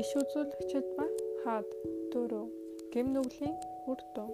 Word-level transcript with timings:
иш 0.00 0.10
үзүүлэгчд 0.18 0.86
ба? 0.98 1.06
Хаад 1.42 1.68
дөрөв 2.10 2.48
гэм 2.90 3.14
нүглийн 3.14 3.54
үр 3.86 4.00
дүн 4.14 4.30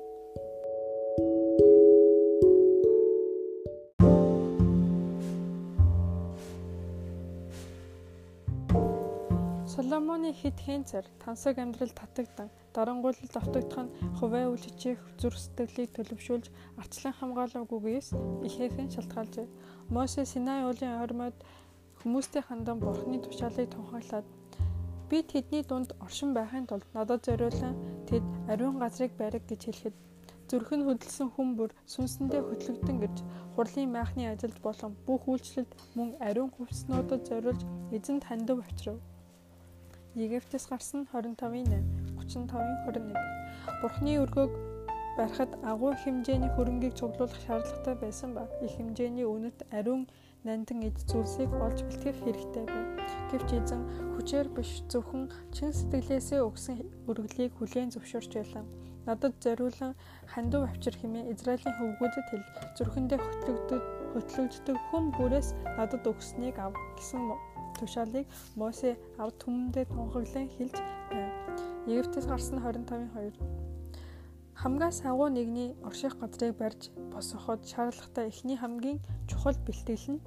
Соломоны 9.69 10.33
хэд 10.41 10.57
хэнцэр 10.65 11.05
тансаг 11.21 11.61
амьдрал 11.61 11.93
татагдан 11.93 12.49
дарангуйлалд 12.73 13.35
автагдах 13.37 13.85
нь 13.85 13.93
хувиа 14.17 14.49
үл 14.49 14.65
хичээх 14.65 15.01
зүрх 15.21 15.37
сэтгэлийг 15.37 15.93
төлөвшүүлж 15.93 16.47
арчлан 16.81 17.15
хамгаалаагүйгээс 17.21 18.09
ихээхэн 18.49 18.89
шалтгаалжээ. 18.97 19.49
Мосе 19.93 20.25
Синай 20.25 20.65
уулын 20.65 21.05
ойрмод 21.05 21.37
хүмүүстэй 22.01 22.43
хандан 22.49 22.81
бурхны 22.81 23.21
тушаалыг 23.21 23.69
тунхаглаад 23.69 24.27
би 25.11 25.23
тэдний 25.33 25.63
дунд 25.67 25.91
оршин 26.05 26.31
байхын 26.39 26.67
тулд 26.71 26.87
надад 26.95 27.21
зориулан 27.27 27.75
тэд 28.09 28.25
ариун 28.53 28.79
газрыг 28.79 29.13
барих 29.19 29.43
гэж 29.51 29.61
хэлэхэд 29.67 29.97
зүрх 30.51 30.71
нь 30.75 30.87
хөдөлсөн 30.87 31.29
хүн 31.35 31.49
бүр 31.59 31.71
сүнсэндээ 31.93 32.43
хөтлөгдөн 32.47 32.99
гэж 33.03 33.17
хурлын 33.55 33.91
майхны 33.91 34.25
ажилд 34.31 34.59
болон 34.67 34.93
бүх 35.07 35.23
үйлчлэлд 35.31 35.73
мөн 35.97 36.09
ариун 36.29 36.51
хувцснуудад 36.55 37.27
зориулж 37.27 37.63
эзэнт 37.97 38.25
хандив 38.27 38.63
авчрав. 38.63 38.99
Египтээс 40.15 40.67
гарсан 40.71 41.07
25-ын 41.11 41.83
35-ын 42.19 42.47
21. 42.87 43.15
Бурхны 43.83 44.13
өргөөг 44.23 44.53
барихад 45.19 45.53
агуу 45.71 45.93
хэмжээний 46.03 46.51
хөрөнгийг 46.55 46.95
цуглуулах 46.99 47.41
шаардлагатай 47.47 47.95
байсан 48.03 48.31
ба 48.35 48.47
их 48.63 48.75
хэмжээний 48.79 49.27
үнэт 49.27 49.59
ариун 49.71 50.07
нандин 50.47 50.87
эд 50.89 50.99
зүйлсийг 51.11 51.51
олж 51.67 51.79
бэлтгэх 51.83 52.19
хэрэгтэй 52.23 52.65
байв. 52.67 53.00
Гэвч 53.31 53.51
эзэн 53.59 53.83
хүчээр 54.15 54.49
биш 54.55 54.71
зөвхөн 54.91 55.31
чин 55.55 55.71
сэтгэлээсээ 55.73 56.41
өгсөн 56.45 56.77
өргөлийг 57.11 57.53
хүлээн 57.57 57.91
зөвшөөрч 57.95 58.33
байлаа. 58.37 58.65
Надад 59.07 59.35
зориулан 59.43 59.93
хандив 60.33 60.63
авчир 60.69 60.95
хэмээн 60.99 61.31
Израилийн 61.33 61.75
хөвгүүдэд 61.77 62.27
хэл 62.31 62.45
зүрхэндээ 62.77 63.19
хөтлөгдөд 63.23 63.85
хөтлөгддөг 64.13 64.79
хүм 64.91 65.05
бүрээс 65.17 65.49
надад 65.79 66.05
өгснийг 66.05 66.57
ав 66.61 66.75
гэсэн 66.99 67.23
тушаалыг 67.81 68.27
Мосе 68.61 69.01
авд 69.17 69.37
түмэндээ 69.41 69.85
тунхаглан 69.89 70.47
хэлж 70.53 70.77
байв. 71.11 71.31
Египтээс 71.89 72.27
гарсан 72.29 72.61
25-ын 72.61 73.09
2 73.17 73.61
Хамгаас 74.61 75.01
агуу 75.09 75.33
нэгний 75.33 75.73
орших 75.89 76.21
газрыг 76.21 76.53
барьж 76.61 76.93
босгоход 77.13 77.65
шаардлагатай 77.65 78.29
эхний 78.29 78.61
хамгийн 78.61 79.01
чухал 79.25 79.57
бэлтгэл 79.65 80.07
нь 80.13 80.21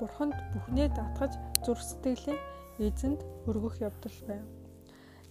Бурханд 0.00 0.36
бүхнээ 0.52 0.88
даатгаж 0.96 1.32
зүрх 1.64 1.82
сэтгэлийн 1.82 2.40
эзэнд 2.78 3.20
өргөх 3.48 3.80
явдал 3.80 4.18
байв. 4.28 4.44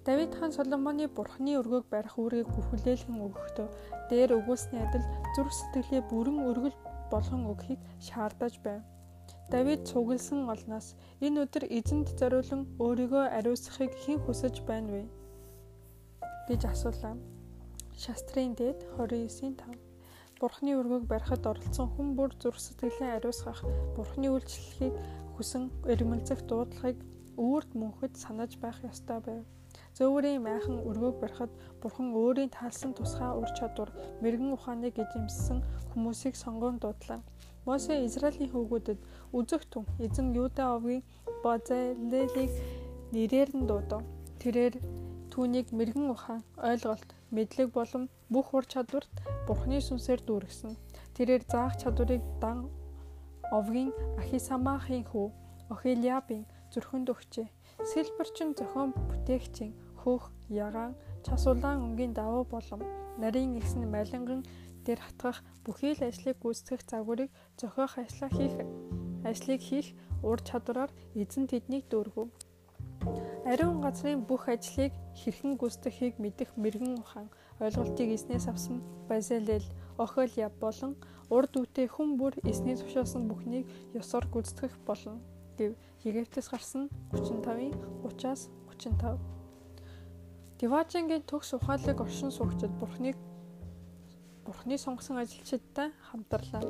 Давид 0.05 0.31
хаан 0.35 0.51
Соломоны 0.51 1.07
Бурханы 1.07 1.55
өргөөг 1.59 1.85
барих 1.91 2.15
үүргийг 2.19 2.49
бүхлээлхэн 2.51 3.17
өгөхдөө 3.23 3.67
дээр 4.09 4.31
өгүүлсний 4.39 4.83
адил 4.83 5.05
зүрх 5.35 5.53
сэтгэлээ 5.55 6.03
бүрэн 6.11 6.39
өргөл 6.49 6.77
болгон 7.11 7.47
өгөхийг 7.51 7.81
шаардаж 8.03 8.59
байв. 8.65 8.81
Давид 9.53 9.87
цугласан 9.87 10.49
олноос 10.53 10.95
энэ 11.25 11.47
өдөр 11.47 11.63
эзэнд 11.77 12.07
зориулан 12.19 12.61
өөрийгөө 12.83 13.25
ариусгахыг 13.37 13.91
хэн 14.03 14.19
хүсэж 14.23 14.55
байна 14.67 14.91
вэ? 14.91 15.03
гэж 16.47 16.61
асуулаа. 16.67 17.15
Шастрын 17.95 18.51
дээд 18.59 18.83
29-ийн 18.97 19.55
5. 19.55 19.82
Бурхны 20.43 20.75
өргөг 20.75 21.07
барихад 21.07 21.47
оролцсон 21.47 21.87
хүн 21.95 22.19
бүр 22.19 22.35
зүрх 22.35 22.59
сэтгэлээ 22.59 23.15
ариусгах, 23.15 23.63
Бурхны 23.95 24.27
үйлчлэлийг 24.27 24.91
хүсэн 25.39 25.71
эрмэлзэх 25.87 26.43
дуудлагыг 26.51 26.99
үүрд 27.39 27.71
мөнхөд 27.79 28.19
санаж 28.19 28.59
байх 28.59 28.75
ёстой 28.83 29.23
байв. 29.23 29.47
Зөөврийн 29.95 30.43
майхан 30.43 30.83
өргөөг 30.83 31.15
барихад 31.23 31.51
Бурхан 31.79 32.11
өөрийн 32.11 32.51
таалсан 32.51 32.91
тусгай 32.91 33.31
ур 33.31 33.47
чадвар, 33.55 33.95
мэрэгэн 34.19 34.51
ухааныг 34.51 34.99
эзэмссэн 34.99 35.63
хүмүүсийг 35.95 36.35
сонгон 36.35 36.75
дуудлаа. 36.83 37.23
Мосе 37.63 38.03
Израилийн 38.03 38.51
хөвгүүдэд 38.51 38.99
үзэх 39.31 39.63
түн 39.71 39.87
эзэн 40.03 40.35
Юда 40.35 40.75
овгийн 40.75 41.07
Бозелелийг 41.39 42.51
нэрээр 43.15 43.49
нь 43.55 43.63
дуудав. 43.63 44.03
Тэрээр 44.43 44.75
түүнийг 45.33 45.73
мэрэгэн 45.73 46.13
ухаан, 46.13 46.41
ойлголт, 46.61 47.09
мэдлэг 47.33 47.73
болон 47.73 48.05
бүх 48.29 48.53
ур 48.53 48.65
чадварт 48.69 49.09
Бурхны 49.49 49.81
сүнсээр 49.81 50.21
дүүргэсэн. 50.29 50.77
Тэрээр 51.17 51.43
заах 51.49 51.73
чадварыг 51.81 52.21
дан 52.37 52.69
овгийн 53.57 53.89
Ахисамахын 54.21 55.03
хүү 55.09 55.27
Охилиабын 55.73 56.45
зүрхэнд 56.69 57.09
өгчээ. 57.13 57.47
Сэлбэрчин 57.89 58.53
зохион 58.53 58.93
бүтээгчийн 58.93 59.73
хөөх, 60.05 60.29
ягаан, 60.49 60.93
час 61.25 61.49
улаан 61.49 61.81
өнгийн 61.81 62.13
давуу 62.13 62.45
болон 62.45 62.81
нарийн 63.17 63.57
ихсэн 63.57 63.89
малинган 63.89 64.41
дээр 64.85 65.01
хатгах 65.01 65.41
бүхий 65.65 65.97
л 65.97 66.05
ажлыг 66.09 66.37
гүйцэтгэх 66.43 66.81
загварыг 66.85 67.29
зохиох 67.57 67.93
ажлаа 67.97 68.29
хийх 68.37 68.55
ажлыг 69.25 69.61
хийх 69.65 69.87
ур 70.21 70.39
чадвараар 70.47 70.91
эзэн 71.17 71.49
тэднийг 71.49 71.89
дүүргэв. 71.89 72.29
Ариун 73.45 73.81
газрын 73.81 74.23
бүх 74.29 74.47
ажлыг 74.47 74.93
хэрхэн 75.19 75.57
гүйцэтгэхийг 75.59 76.15
мэдэх 76.23 76.49
мэрэгэн 76.55 76.99
ухаан 77.03 77.27
ойлголтыг 77.59 78.09
эзнээс 78.15 78.47
авсан 78.47 78.81
Базелэл, 79.09 79.67
Охолия 79.97 80.49
болон 80.49 80.95
урд 81.29 81.53
үтэй 81.59 81.87
хүн 81.91 82.17
бүр 82.17 82.33
эсний 82.47 82.75
тушаасан 82.79 83.27
бүхнийг 83.27 83.65
ёсоор 83.93 84.25
гүйцэтгэх 84.31 84.73
болно 84.87 85.19
гэв 85.57 85.75
Египтээс 86.07 86.47
гарсан 86.49 86.89
35-ын 87.11 87.73
30-аас 88.03 88.49
35. 88.71 89.19
Диважингийн 90.59 91.23
төгс 91.29 91.53
ухаалаг 91.53 91.97
оршин 92.01 92.31
суугчид 92.31 92.71
Бурхныг 92.79 93.17
Бурхны 94.45 94.77
сонгосон 94.77 95.17
ажилчидтай 95.23 95.91
хамтарлаа. 96.11 96.63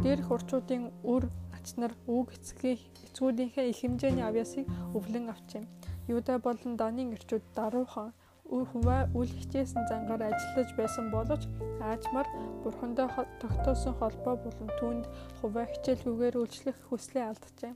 Дээрх 0.00 0.32
урчуудын 0.32 0.88
үр 1.04 1.28
ачнаар 1.52 1.92
үг 2.08 2.32
эцгийн 2.32 2.80
эцгүүдийнхээ 3.04 3.68
их 3.68 3.78
хэмжээний 3.84 4.24
авьяасыг 4.24 4.64
өвлөн 4.96 5.28
авчээ. 5.28 5.64
Юда 6.08 6.38
болон 6.38 6.76
Данийн 6.80 7.12
эрчүүд 7.16 7.44
даруухан 7.56 8.10
үр 8.48 8.64
хуваа 8.72 9.02
үл 9.12 9.28
хичээсэн 9.28 9.84
зангаар 9.90 10.22
ажиллаж 10.32 10.70
байсан 10.80 11.06
боловч 11.12 11.44
аажмаар 11.84 12.28
бурхандаа 12.64 13.08
тогтоосон 13.42 13.94
холбоо 14.00 14.36
болон 14.40 14.70
түүнд 14.80 15.04
хуваа 15.40 15.66
хичээлгүйгээр 15.68 16.40
үйлчлэх 16.40 16.76
хүслээ 16.88 17.24
алджээ. 17.28 17.74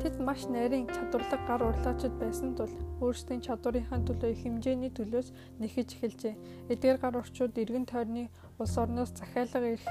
Тэд 0.00 0.14
маш 0.24 0.48
нарийн 0.48 0.88
чадварлаг 0.88 1.42
гар 1.48 1.62
урлаачд 1.68 2.14
байсан 2.16 2.56
тул 2.56 2.72
өөрсдийн 3.04 3.44
чадварынхаа 3.44 4.00
төлөө 4.08 4.30
их 4.32 4.40
хэмжээний 4.42 4.92
төлөөс 4.96 5.28
нэхэж 5.60 5.88
эхэлжээ. 5.96 6.34
Эдгээр 6.72 6.98
гар 7.00 7.20
орчууд 7.20 7.54
эргэн 7.62 7.86
тойрны 7.92 8.24
улс 8.60 8.74
орноос 8.82 9.12
захиалга 9.12 9.76
ирэх 9.76 9.86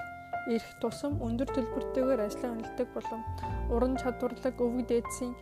ирэх 0.50 0.74
тусам 0.82 1.22
өндөр 1.22 1.50
төлбөртэйгээр 1.53 2.22
ажлаа 2.26 2.52
үнэлдэг 2.53 2.88
болон 2.98 3.22
уран 3.74 3.94
чадварлаг 4.02 4.56
өвөг 4.58 4.86
дээдсийн 4.90 5.34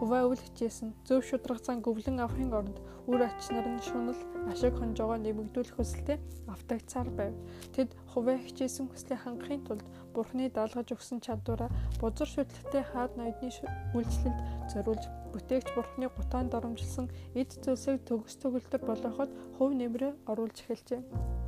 хуваа 0.00 0.24
үйл 0.32 0.40
хичээсэн 0.40 0.96
зөв 1.04 1.20
шударгацаан 1.28 1.84
гөвлөн 1.84 2.24
авахын 2.24 2.56
оронд 2.56 2.78
үр 3.04 3.20
ачнаар 3.20 3.68
нь 3.68 3.84
шунал 3.84 4.16
ашиг 4.48 4.72
хонжоогоо 4.80 5.20
нэмэгдүүлэх 5.20 5.76
хүсэлтэй 5.76 6.16
автагцаар 6.48 7.08
байв. 7.12 7.36
Тэд 7.76 7.92
хуваа 8.08 8.40
хичээсэн 8.40 8.88
хүслийг 8.88 9.20
хангахын 9.20 9.60
тулд 9.68 9.84
Бурхны 10.16 10.48
даалгаж 10.48 10.88
өгсөн 10.96 11.20
чадвараа 11.20 11.68
бузар 12.00 12.28
шүтлэгтэй 12.32 12.82
хаад 12.88 13.12
ноёдны 13.20 13.52
үйлчлэлд 13.92 14.40
зориулж 14.72 15.04
бүтээгч 15.36 15.68
Бурхны 15.76 16.08
гутаанд 16.08 16.56
оромжилсон 16.56 17.12
эд 17.36 17.60
зүйлсийг 17.60 18.00
төгс 18.08 18.40
төгөлтөр 18.40 18.82
болгоход 18.88 19.30
хөв 19.60 19.70
нэмрээ 19.76 20.12
оруулж 20.32 20.56
эхэлжээ. 20.64 21.39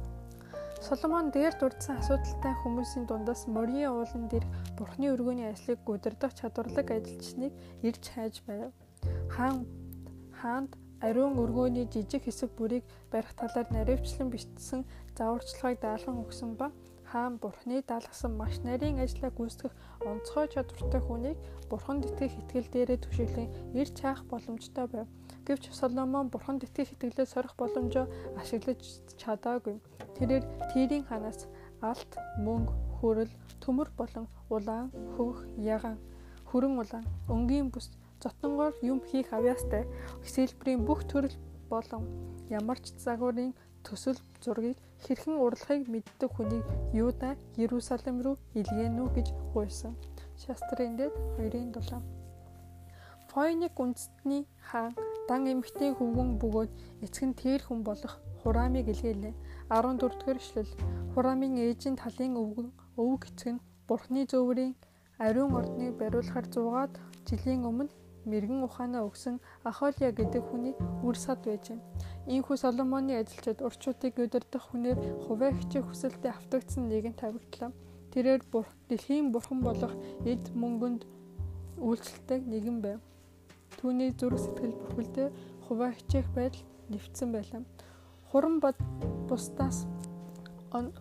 Соломон 0.83 1.31
дээр 1.31 1.55
дурдсан 1.63 2.03
асуудалтай 2.03 2.55
хүмүүсийн 2.59 3.07
дундаас 3.07 3.47
Морийн 3.47 3.95
уулан 3.95 4.27
дээр 4.27 4.43
Бурхны 4.75 5.15
өргөний 5.15 5.47
ажлыг 5.47 5.79
гудирдах 5.87 6.35
чадварлаг 6.35 6.91
ажилчныг 6.91 7.55
ирж 7.87 8.03
хайж 8.11 8.43
байв. 8.43 8.75
Хаан 9.31 9.63
хаанд 10.43 10.75
ариун 10.99 11.39
өргөөний 11.39 11.87
жижиг 11.87 12.27
хэсэг 12.27 12.51
бүрийг 12.59 12.83
барих 13.15 13.31
талаар 13.39 13.71
наривчлан 13.71 14.29
бичсэн 14.35 14.83
зааварчилгааг 15.15 15.79
даалган 15.79 16.19
өгсөн 16.27 16.59
ба 16.59 16.75
хаан 17.07 17.39
бурхны 17.39 17.79
даалгасан 17.87 18.35
маш 18.35 18.59
нарийн 18.67 18.99
ажлаа 18.99 19.31
гүйцэтгэх 19.31 19.75
онцгой 20.03 20.47
чадвартай 20.51 21.03
хүнийг 21.05 21.39
бурханд 21.71 22.11
итгэх 22.11 22.35
итгэл 22.43 22.69
дээрээ 22.75 22.99
түшиглэн 23.07 23.49
ирж 23.79 23.95
хаах 24.03 24.27
боломжтой 24.27 24.87
байв. 24.91 25.07
Гэвч 25.47 25.75
Соломон 25.75 26.31
бурханд 26.31 26.63
итгэх 26.63 26.95
итгэлээ 26.95 27.27
сорих 27.27 27.55
боломжоо 27.59 28.07
ашиглаж 28.41 28.81
чадаагүй. 29.21 29.77
Тэрээр 30.17 30.45
Тирийн 30.71 31.05
ханаас 31.09 31.51
алт, 31.83 32.13
мөнгө, 32.39 32.73
хүрэл, 32.99 33.33
төмөр 33.63 33.91
болон 33.99 34.27
улаан, 34.55 34.89
хөвх, 35.17 35.43
ягаан, 35.59 35.99
хүрэн 36.47 36.79
улаан, 36.79 37.05
өнгийн 37.27 37.75
бүс 37.75 37.91
зотонгоор 38.23 38.75
юм 38.83 39.03
хийх 39.03 39.33
авьяастай 39.35 39.83
сэлбэрийн 40.23 40.87
бүх 40.87 41.03
төрөл 41.11 41.35
болон 41.73 42.07
ямар 42.51 42.79
ч 42.79 42.95
загварын 43.05 43.51
төсөл 43.83 44.19
зургийг 44.45 44.79
хэрхэн 45.03 45.37
урлагийг 45.43 45.91
мэддэг 45.91 46.31
хүнийг 46.31 46.65
Юда 46.95 47.35
Иерусалим 47.59 48.23
руу 48.23 48.37
илгээнүү 48.55 49.09
гэж 49.17 49.29
гуйсан. 49.55 49.95
Шастрын 50.39 50.95
дэд 50.99 51.15
2-7. 51.39 51.99
Фойник 53.31 53.75
үндэстний 53.83 54.47
хаан 54.71 54.95
Дан 55.29 55.47
эмэгтэй 55.53 55.91
хөвгөн 55.95 56.31
бөгөөд 56.43 56.71
эцэг 57.05 57.25
нь 57.29 57.39
тэр 57.39 57.61
хүн 57.63 57.81
болох 57.87 58.15
Хурамыг 58.43 58.91
илгээлээ. 58.91 59.35
14 59.71 59.99
дугаар 60.03 60.39
эшлэл. 60.43 60.73
Хурамын 61.15 61.55
ээжийн 61.63 61.95
талын 61.95 62.35
өвгөн 62.43 62.69
өвөг 62.99 63.23
эцэг 63.31 63.51
нь 63.55 63.65
Бурхны 63.87 64.27
зөвөрийн 64.27 64.75
ариун 65.23 65.55
ордныг 65.55 65.95
бариулахаар 66.01 66.47
100-аад 66.51 66.93
жилийн 67.29 67.63
өмнө 67.71 67.95
мэрэгэн 68.31 68.67
ухаанаа 68.67 69.07
өгсөн 69.07 69.37
Ахолия 69.71 70.11
гэдэг 70.11 70.43
хүний 70.47 70.75
үр 71.07 71.17
сад 71.19 71.39
байж 71.47 71.71
байна. 71.71 71.87
Ийхүү 72.35 72.57
Соломоны 72.59 73.15
ажилчид 73.19 73.59
урчуудыг 73.67 74.15
удирдах 74.19 74.65
хүнээр 74.71 74.99
хуваа 75.27 75.51
хичээх 75.55 75.87
хүсэлтэд 75.87 76.35
автагдсан 76.35 76.87
нэгэн 76.91 77.15
тавигдлаа. 77.19 77.71
Тэрээр 78.11 78.43
дэлхийн 78.89 79.31
бурхан 79.35 79.61
болох 79.63 79.95
эд 80.27 80.45
мөнгөнд 80.55 81.03
үйлчлэлтэй 81.79 82.39
нэгэн 82.47 82.79
байв. 82.83 83.01
Түүний 83.83 84.15
зүрх 84.15 84.39
сэтгэл 84.39 84.79
бүрхэлдээ 84.79 85.29
хуваа 85.67 85.91
хичээх 85.91 86.31
байдал 86.39 86.63
нэвтсэн 86.87 87.35
байлаа. 87.35 87.67
Хуран 88.31 88.63
бод 88.63 88.79
бусдаас 89.27 89.91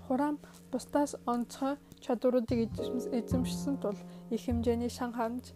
хурам 0.09 0.41
бусдаас 0.73 1.13
онцгой 1.29 1.77
чадваруудыг 2.01 2.73
эзэмшсэн 3.13 3.77
тул 3.77 3.93
их 4.33 4.41
хэмжээний 4.41 4.89
шан 4.89 5.13
харамж 5.13 5.53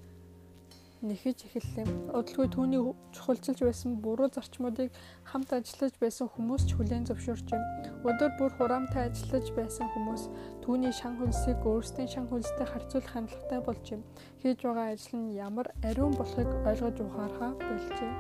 нэхэж 1.04 1.52
эхэллээ. 1.52 2.16
Удалгүй 2.16 2.48
түүний 2.48 2.82
чухалчилж 3.12 3.60
байсан 3.66 4.00
буруу 4.00 4.32
зарчмуудыг 4.32 4.96
хамт 5.28 5.52
ажиллаж 5.52 5.96
байсан 6.00 6.32
хүмүүс 6.32 6.64
ч 6.68 6.80
хүлээн 6.80 7.04
зөвшөөрч 7.10 7.48
юм. 7.52 7.64
Өдөр 8.08 8.32
бүр 8.40 8.52
хураамтай 8.56 9.12
ажиллаж 9.12 9.52
байсан 9.52 9.92
хүмүүс 9.92 10.24
түүний 10.64 10.94
шан 10.96 11.20
хөлсийг 11.20 11.60
өөрсдийн 11.68 12.08
шан 12.08 12.26
хөлстэй 12.32 12.68
харьцуулах 12.70 13.12
хандлагатай 13.12 13.60
болж 13.60 13.86
юм. 13.92 14.02
Хийж 14.40 14.60
байгаа 14.64 14.96
ажил 14.96 15.20
нь 15.20 15.36
ямар 15.36 15.68
ариун 15.84 16.16
болохыг 16.16 16.50
ойлгож 16.64 16.98
ухаархаа 17.04 17.52
болжээ. 17.60 18.14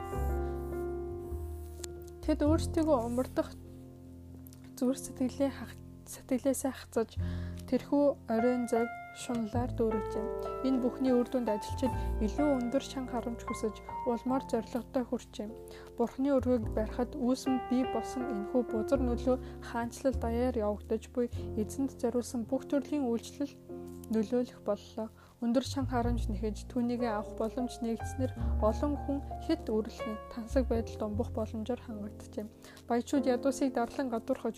Тэд 2.27 2.39
өөрсдийгөө 2.43 2.97
умардах 3.07 3.53
зүрх 4.75 4.99
сэтгэлийн 4.99 5.53
сэтгэлээсээ 6.05 6.73
хацаж 6.73 7.09
тэрхүү 7.69 8.05
оройн 8.29 8.67
зав 8.69 8.85
шунлаар 9.15 9.71
дүүргэжээ. 9.79 10.27
Энэ 10.67 10.81
бүхний 10.83 11.13
үр 11.15 11.27
дүнд 11.31 11.49
ажилчид 11.49 11.93
илүү 12.25 12.47
өндөр 12.59 12.83
шан 12.83 13.05
харамж 13.07 13.41
хүсэж 13.47 13.75
улмаар 14.05 14.43
зоригтой 14.51 15.03
хүрчээ. 15.07 15.49
Бурхны 15.97 16.29
өргөг 16.35 16.63
барихад 16.75 17.15
үүсэн 17.15 17.55
бий 17.71 17.83
болсон 17.95 18.27
энэхүү 18.27 18.61
бузар 18.71 18.99
нөлөө 18.99 19.37
хаанчлал 19.71 20.15
даяар 20.19 20.55
явагдаж 20.59 21.03
буй 21.15 21.31
эзэнд 21.55 21.95
зориулсан 22.01 22.43
бүх 22.43 22.67
төрлийн 22.67 23.07
үйлчлэл 23.07 23.53
нөлөөлөх 24.11 24.59
боллоо. 24.67 25.07
Өндөр 25.43 25.65
шан 25.67 25.85
харамж 25.91 26.31
нэхэж 26.31 26.63
түүнийгээ 26.71 27.11
авах 27.11 27.35
боломж 27.35 27.73
нэгдснээр 27.83 28.31
олон 28.63 28.93
хүн 29.03 29.19
хэд 29.43 29.67
үрлэх 29.67 30.19
тансаг 30.31 30.63
байдалд 30.71 31.01
омбох 31.03 31.29
боломжоор 31.35 31.81
хангагджээ. 31.83 32.47
Баячууд 32.87 33.27
ядуусыг 33.27 33.75
дарлан 33.75 34.07
гадуурхаж 34.15 34.55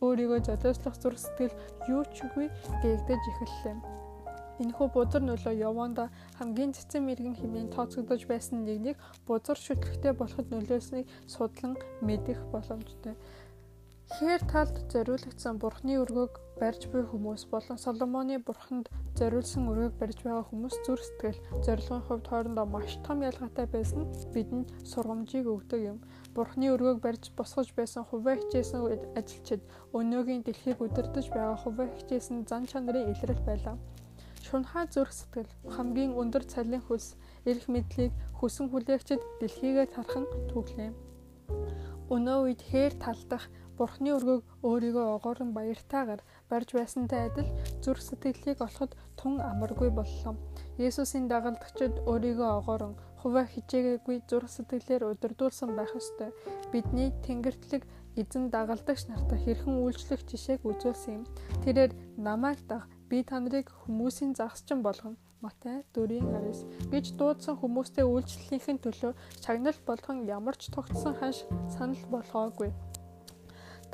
өөрийгөө 0.00 0.40
золиослох 0.48 0.96
зүрх 0.96 1.20
сэтгэл 1.20 1.54
юу 1.92 2.02
ч 2.08 2.24
үгүй 2.24 2.48
гээгдэж 2.80 3.22
эхэллээ. 3.30 3.76
Энэхүү 4.62 4.86
бузар 4.94 5.22
нөлөө 5.26 5.54
Явонда 5.68 6.14
хамгийн 6.38 6.72
цэцэн 6.72 7.02
мэрэгэн 7.04 7.36
хэмээн 7.42 7.68
тооцогдож 7.74 8.22
байсан 8.30 8.62
нэгнийг 8.62 8.96
бузар 9.26 9.58
шүтлэгтэй 9.58 10.14
болоход 10.14 10.46
нөлөөснийг 10.54 11.10
судлан 11.26 11.74
мэдэх 12.06 12.38
боломжтой. 12.54 13.18
Хээр 14.12 14.42
талд 14.44 14.76
зориулагдсан 14.92 15.56
Бурхны 15.56 15.96
өргөөг 15.96 16.36
барьж 16.60 16.92
буй 16.92 17.08
хүмүүс 17.08 17.48
болон 17.48 17.78
Соломоны 17.80 18.36
Бурханд 18.36 18.92
зориулсан 19.16 19.64
өргөөг 19.72 19.96
барьж 19.96 20.18
байгаа 20.20 20.44
хүмүүс 20.44 20.76
зүрх 20.84 21.04
сэтгэл 21.08 21.40
зорилгын 21.64 22.04
хувьд 22.04 22.28
хоорондоо 22.28 22.66
маш 22.68 23.00
том 23.00 23.24
ялгаатай 23.24 23.64
байсан 23.64 24.04
бидэнд 24.36 24.68
сургамжийг 24.84 25.48
өгдөг 25.48 25.80
юм. 25.88 25.98
Бурхны 26.36 26.68
өргөөг 26.76 27.00
барьж 27.00 27.32
босгож 27.32 27.72
байсан 27.72 28.04
хуваа 28.04 28.36
хичээсэн 28.36 28.84
ажилчид 29.16 29.64
өнөөгийн 29.96 30.44
дэлхийг 30.44 30.84
удирдах 30.84 31.24
байгаа 31.32 31.56
хуваа 31.64 31.88
хичээсэн 31.96 32.44
зан 32.44 32.68
чанарын 32.68 33.08
илрэл 33.08 33.40
байлаа. 33.48 33.80
Шунхаа 34.44 34.84
зүрх 34.84 35.16
сэтгэл 35.16 35.48
хамгийн 35.74 36.12
өндөр 36.12 36.44
цалин 36.44 36.84
хөлс 36.84 37.16
эрх 37.48 37.64
мэдлийг 37.72 38.12
хүсэн 38.36 38.68
хүлээгчид 38.68 39.22
дэлхийгээ 39.40 39.88
тархан 39.96 40.28
түглээ. 40.52 40.92
Өнөө 42.12 42.38
үед 42.44 42.60
хээр 42.68 42.92
талдах 43.00 43.48
Бурхны 43.78 44.10
өргөөг 44.14 44.42
өөрийгөө 44.62 45.06
огоорон 45.16 45.50
баяртайгаар 45.56 46.22
барьж 46.50 46.70
байсантай 46.78 47.26
адил 47.28 47.48
зүрх 47.82 48.02
сэтгэлийг 48.06 48.58
олоход 48.62 48.92
тун 49.18 49.42
амаргүй 49.42 49.90
боллоо. 49.90 50.34
Есүсийн 50.78 51.26
дагалдагчид 51.32 51.94
өөрийгөө 52.10 52.50
огоорон 52.58 52.94
хуваа 53.24 53.46
хичээгээгүй 53.50 54.16
зурх 54.30 54.52
сэтгэлээр 54.52 55.08
удирдуулсан 55.10 55.70
байх 55.74 55.90
ёстой. 55.96 56.30
Бидний 56.72 57.10
тэнгэртлэг 57.26 57.82
эзэн 58.20 58.52
дагалдагч 58.54 59.08
нартай 59.08 59.38
хэрхэн 59.42 59.80
үйлчлэх 59.82 60.22
жишээг 60.28 60.60
үзүүлсэн 60.62 61.12
юм. 61.18 61.24
Тэрээр 61.64 61.92
намайг 62.20 62.60
даг 62.70 62.86
би 63.10 63.24
та 63.26 63.40
нарыг 63.40 63.72
хүмүүсийн 63.88 64.36
загасчин 64.38 64.86
болгоно. 64.86 65.18
Матай 65.44 65.84
4:19 65.92 66.88
гэж 66.92 67.06
дуудсан 67.18 67.58
хүмүүстэй 67.60 68.04
үйлчлэлийнхэн 68.06 68.78
төлөө 68.80 69.12
шагнал 69.44 69.78
болгон 69.88 70.24
ямар 70.24 70.56
ч 70.56 70.72
тогтсон 70.72 71.12
ханш 71.20 71.44
санал 71.74 72.04
болгоогүй. 72.12 72.70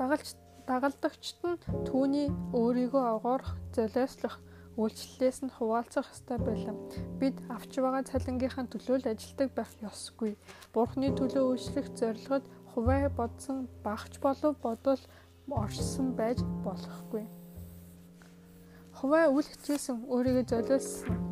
Дагалч 0.00 0.32
дагалдагчт 0.64 1.44
нь 1.44 1.60
түүний 1.84 2.32
өөрийгөө 2.56 3.04
огоорох, 3.20 3.52
золиослох 3.76 4.40
үйлчлэлээс 4.80 5.38
нь 5.44 5.52
хуваалцах 5.52 6.08
ёстой 6.08 6.38
байлаа. 6.40 6.72
Бид 7.20 7.36
авч 7.52 7.72
байгаа 7.84 8.08
цалингийнхаа 8.08 8.64
төлөө 8.72 8.96
л 9.04 9.10
ажилдаг 9.12 9.48
байх 9.52 9.68
ёсгүй. 9.84 10.40
Бурхны 10.72 11.12
төлөө 11.12 11.44
үйлчлэх 11.52 11.92
зорилгод 12.00 12.44
хуваа 12.72 13.12
бодсон 13.12 13.68
багч 13.84 14.16
болов 14.24 14.56
бодвол 14.64 15.02
оршсон 15.52 16.16
байж 16.16 16.40
болохгүй. 16.64 17.28
Хуваа 18.96 19.28
үл 19.28 19.44
хичээсэн 19.44 20.08
өөрийгөө 20.08 20.44
золиослсон 20.48 21.30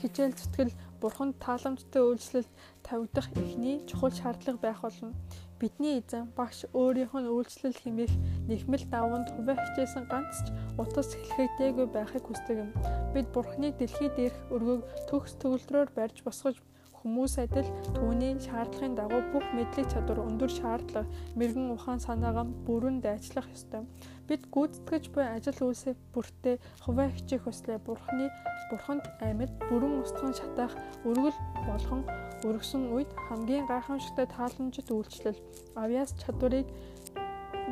хичээл 0.00 0.36
зүтгэл 0.36 0.72
бурханд 1.00 1.36
тааламжтай 1.40 2.02
үйлчлэлд 2.04 2.50
тавигдах 2.84 3.28
эхний 3.36 3.84
чухал 3.88 4.12
шаардлага 4.12 4.60
байх 4.60 4.80
болно. 4.84 5.12
Бидний 5.56 6.04
эзэн 6.04 6.28
багш 6.36 6.68
өөрийнх 6.76 7.16
нь 7.16 7.32
үйлчлэл 7.32 7.80
хэмээх 7.80 8.12
нэхмэл 8.44 8.84
даванд 8.92 9.32
хуваа 9.32 9.56
хичээсэн 9.56 10.04
ганц 10.12 10.44
ч 10.44 10.52
утас 10.76 11.16
хэлэхээгүй 11.16 11.88
байхыг 11.96 12.24
хүсдэг 12.28 12.56
юм. 12.60 12.70
Бид 13.16 13.26
Бурхны 13.32 13.72
дэлхий 13.72 14.12
дээрх 14.12 14.36
өргөг 14.52 14.80
төгс 15.08 15.32
төгөлдрөөр 15.40 15.88
барьж 15.96 16.20
босгож 16.20 16.60
Хүмүүс 17.06 17.38
адил 17.38 17.68
түүний 17.94 18.34
шаардлагын 18.42 18.96
дагуу 18.98 19.20
бүх 19.30 19.46
мэдлэг 19.54 19.86
чадвар 19.94 20.26
өндөр 20.26 20.50
шаардлага, 20.50 21.06
мэрэгэн 21.38 21.70
ухаан 21.70 22.02
санаагаа 22.02 22.50
бүрэн 22.66 22.98
дайчлах 22.98 23.46
ёстой. 23.54 23.86
Бид 24.26 24.50
гүйцэтгэж 24.50 25.14
буй 25.14 25.22
ажил 25.22 25.54
үйлсээ 25.70 25.94
бүртээ 26.10 26.58
хуваа 26.82 27.06
хичээх 27.14 27.46
хүслээ 27.46 27.78
бурхны 27.86 28.26
бурханд 28.74 29.06
амьд 29.22 29.54
бүрэн 29.70 30.02
устган 30.02 30.34
шатаах 30.34 30.74
өргөл 31.06 31.38
болгон 31.70 32.02
өргөсөн 32.42 32.90
үед 32.90 33.10
хамгийн 33.30 33.70
гайхамшигтай 33.70 34.26
тааламжит 34.26 34.90
үйлчлэл 34.90 35.38
авьяас 35.78 36.10
чадварыг 36.18 36.66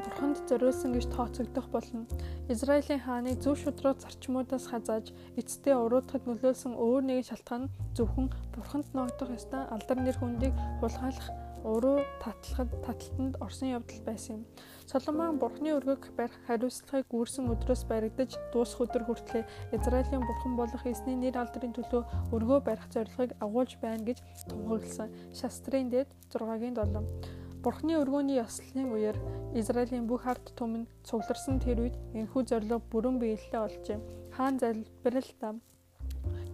бурханд 0.03 0.43
зориулсан 0.49 0.91
гэж 0.93 1.05
тооцогдох 1.15 1.69
болно. 1.71 2.07
Израилийн 2.49 3.01
хааны 3.01 3.39
зөв 3.39 3.55
шудруу 3.63 3.95
зарчмуудаас 3.95 4.67
хазааж 4.67 5.15
эцтэй 5.39 5.75
уруудахад 5.75 6.27
нөлөөлсөн 6.27 6.75
өөр 6.75 7.03
нэгэн 7.07 7.29
шалтгаан 7.31 7.63
нь 7.69 7.73
зөвхөн 7.97 8.27
бурханд 8.55 8.89
ногдох 8.97 9.31
ёстой 9.39 9.63
алдар 9.71 9.99
нэр 10.03 10.19
хүндийг 10.19 10.55
хулгайлах 10.83 11.29
уруу 11.65 12.05
татлахад 12.21 12.71
таталтанд 12.85 13.35
орсон 13.41 13.69
явдал 13.77 14.03
байсан 14.05 14.37
юм. 14.37 14.43
Соломон 14.91 15.39
бурхны 15.41 15.73
өргөг 15.73 16.13
барих 16.19 16.37
хариуцлагыг 16.47 17.09
гүрсэн 17.09 17.49
өдрөөс 17.49 17.89
баригдаж 17.89 18.37
дуусах 18.53 18.85
өдөр 18.85 19.03
хүртлээр 19.09 19.47
Израилийн 19.73 20.27
бурхан 20.29 20.57
болох 20.61 20.85
эзний 20.85 21.17
нэр 21.17 21.41
алдрын 21.41 21.73
төлөө 21.73 22.03
өргөө 22.37 22.61
барих 22.69 22.87
зорилгыг 22.93 23.33
агуулж 23.41 23.81
байна 23.81 24.05
гэж 24.05 24.19
тунхагласан. 24.49 25.09
Шастрын 25.33 25.89
дэд 25.89 26.09
6-гийн 26.29 26.77
7 26.77 27.44
Бурхны 27.65 27.97
өргөөний 27.97 28.45
ёслолын 28.45 28.93
үеэр 28.93 29.17
Израилийн 29.57 30.05
бүх 30.05 30.29
ард 30.29 30.53
түмэн 30.53 30.85
цугларсан 31.09 31.57
тэр 31.65 31.81
үед 31.89 31.97
энэхүү 32.13 32.43
зорилго 32.45 32.85
бүрэн 32.93 33.17
биелэлээ 33.17 33.63
олжээ. 33.67 33.99
Хаан 34.37 34.61
залбиралтаа 34.61 35.57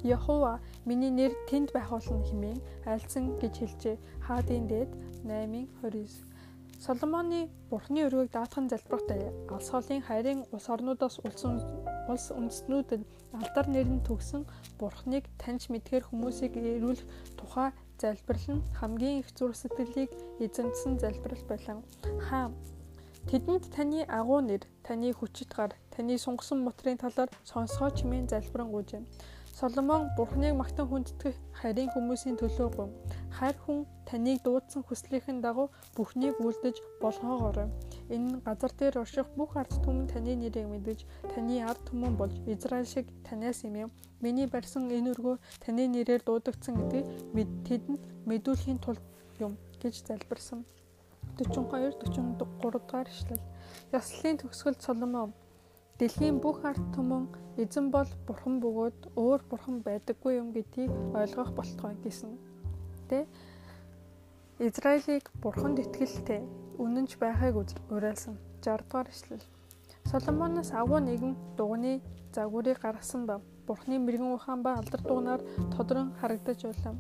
Яхова 0.07 0.61
миний 0.87 1.11
нэр 1.11 1.35
тэнд 1.50 1.75
байх 1.75 1.90
болно 1.90 2.23
хэмээн 2.25 2.61
альцсан 2.87 3.37
гэж 3.43 3.55
хэлжээ. 3.59 3.97
Хаадын 4.23 4.64
дээд 4.71 4.90
8:29. 5.26 6.31
Соломоны 6.81 7.50
Бурхны 7.69 8.07
өргөөг 8.09 8.31
даатхан 8.33 8.71
залбирахтай 8.73 9.35
алс 9.52 9.69
холын 9.69 10.00
хайрын 10.00 10.47
улс 10.55 10.67
орнуудаас 10.73 11.21
улсын 11.26 11.61
улс 12.09 12.26
үндэстнүүдэд 12.33 13.02
алдар 13.37 13.67
нэрэн 13.69 14.00
төгсөн 14.00 14.49
Бурхныг 14.81 15.29
таньж 15.37 15.69
мэдгээр 15.69 16.09
хүмүүсийг 16.09 16.57
эрүүлэх 16.57 17.05
тухай 17.37 17.69
залбирал 18.02 18.49
нь 18.57 18.66
хамгийн 18.78 19.21
их 19.21 19.28
зүрх 19.37 19.57
сэтгэлийг 19.57 20.11
эзэмсэн 20.45 20.99
залбирал 20.99 21.45
байлаа. 21.50 21.78
Хаа 22.26 22.49
Тэдэнд 23.28 23.64
таны 23.76 24.00
агуу 24.09 24.40
нэр, 24.40 24.64
таны 24.83 25.12
хүчит 25.12 25.52
гар, 25.52 25.76
таны 25.92 26.16
сунгасан 26.16 26.64
мотрын 26.64 26.97
талаар 26.97 27.30
сонсгоо 27.45 27.90
чимээн 27.92 28.26
залбирanгуйж. 28.33 29.04
Соломон 29.59 30.09
Бурхныг 30.16 30.57
магтан 30.57 30.88
хүндэтгэх 30.88 31.37
харийн 31.61 31.92
хүмүүсийн 31.92 32.40
төлөө 32.40 32.69
гов. 32.76 32.88
Хайр 33.37 33.57
хүн 33.61 33.85
таныг 34.09 34.40
дуудсан 34.42 34.83
хүслийнхэн 34.88 35.45
дагуу 35.45 35.69
бүхнийг 35.95 36.40
үлдэж 36.40 36.76
болгоогоорой. 37.02 37.69
Энэ 38.11 38.43
газар 38.47 38.73
дээр 38.79 39.00
орших 39.02 39.29
бүх 39.38 39.57
ард 39.57 39.73
түмэн 39.85 40.07
таны 40.11 40.35
нэрийг 40.35 40.67
мэдэж, 40.67 41.07
таны 41.33 41.62
ард 41.62 41.81
түмэн 41.88 42.14
болж 42.19 42.35
Израиль 42.47 42.90
шиг 42.90 43.07
танаас 43.26 43.62
имэм. 43.64 43.90
Миний 44.21 44.47
барьсан 44.50 44.90
энэ 44.90 45.14
өргөө 45.14 45.37
таны 45.64 45.87
нэрээр 45.88 46.23
дуудагдсан 46.26 46.75
гэдгийг 46.76 47.07
мэд 47.35 47.50
тэдэнд 47.67 48.02
мэдүүлэхийн 48.29 48.79
тулд 48.83 49.05
юм 49.38 49.55
гэж 49.83 49.95
залбирсан. 50.07 50.67
42 51.38 52.02
43 52.02 52.37
дугаар 52.37 53.09
ишлэл. 53.09 53.45
Яслалын 53.95 54.37
төгсгөлд 54.43 54.83
Соломон 54.83 55.31
Дэлхийн 56.00 56.40
бүх 56.40 56.64
ард 56.64 56.81
түмэн 56.97 57.29
эзэн 57.61 57.93
бол 57.93 58.09
бурхан 58.25 58.57
бөгөөд 58.64 59.21
өөр 59.21 59.40
бурхан 59.50 59.85
байдаггүй 59.85 60.40
юм 60.40 60.49
гэдгийг 60.57 60.88
ойлгох 61.12 61.52
болтгой 61.52 61.93
гэсэн. 62.00 62.40
Тэ 63.12 63.29
Израилийг 64.64 65.29
бурханд 65.45 65.76
итгэлтэй 65.85 66.40
үнэнч 66.83 67.21
байхыг 67.23 67.55
уриалсан 67.93 68.35
60 68.65 68.89
дугаар 68.89 69.09
ишлэл. 69.13 69.45
Соломоноос 70.11 70.73
агуу 70.73 70.99
нэгэн 70.99 71.37
дугны 71.57 72.01
загварыг 72.33 72.81
гаргасан 72.81 73.27
ба 73.29 73.41
Бурхны 73.67 73.99
мэрэгэн 74.01 74.35
ухаан 74.35 74.63
ба 74.63 74.75
алдар 74.81 75.01
дуунаар 75.05 75.41
тодрон 75.77 76.09
харагдаж 76.21 76.61
байлаа. 76.65 76.95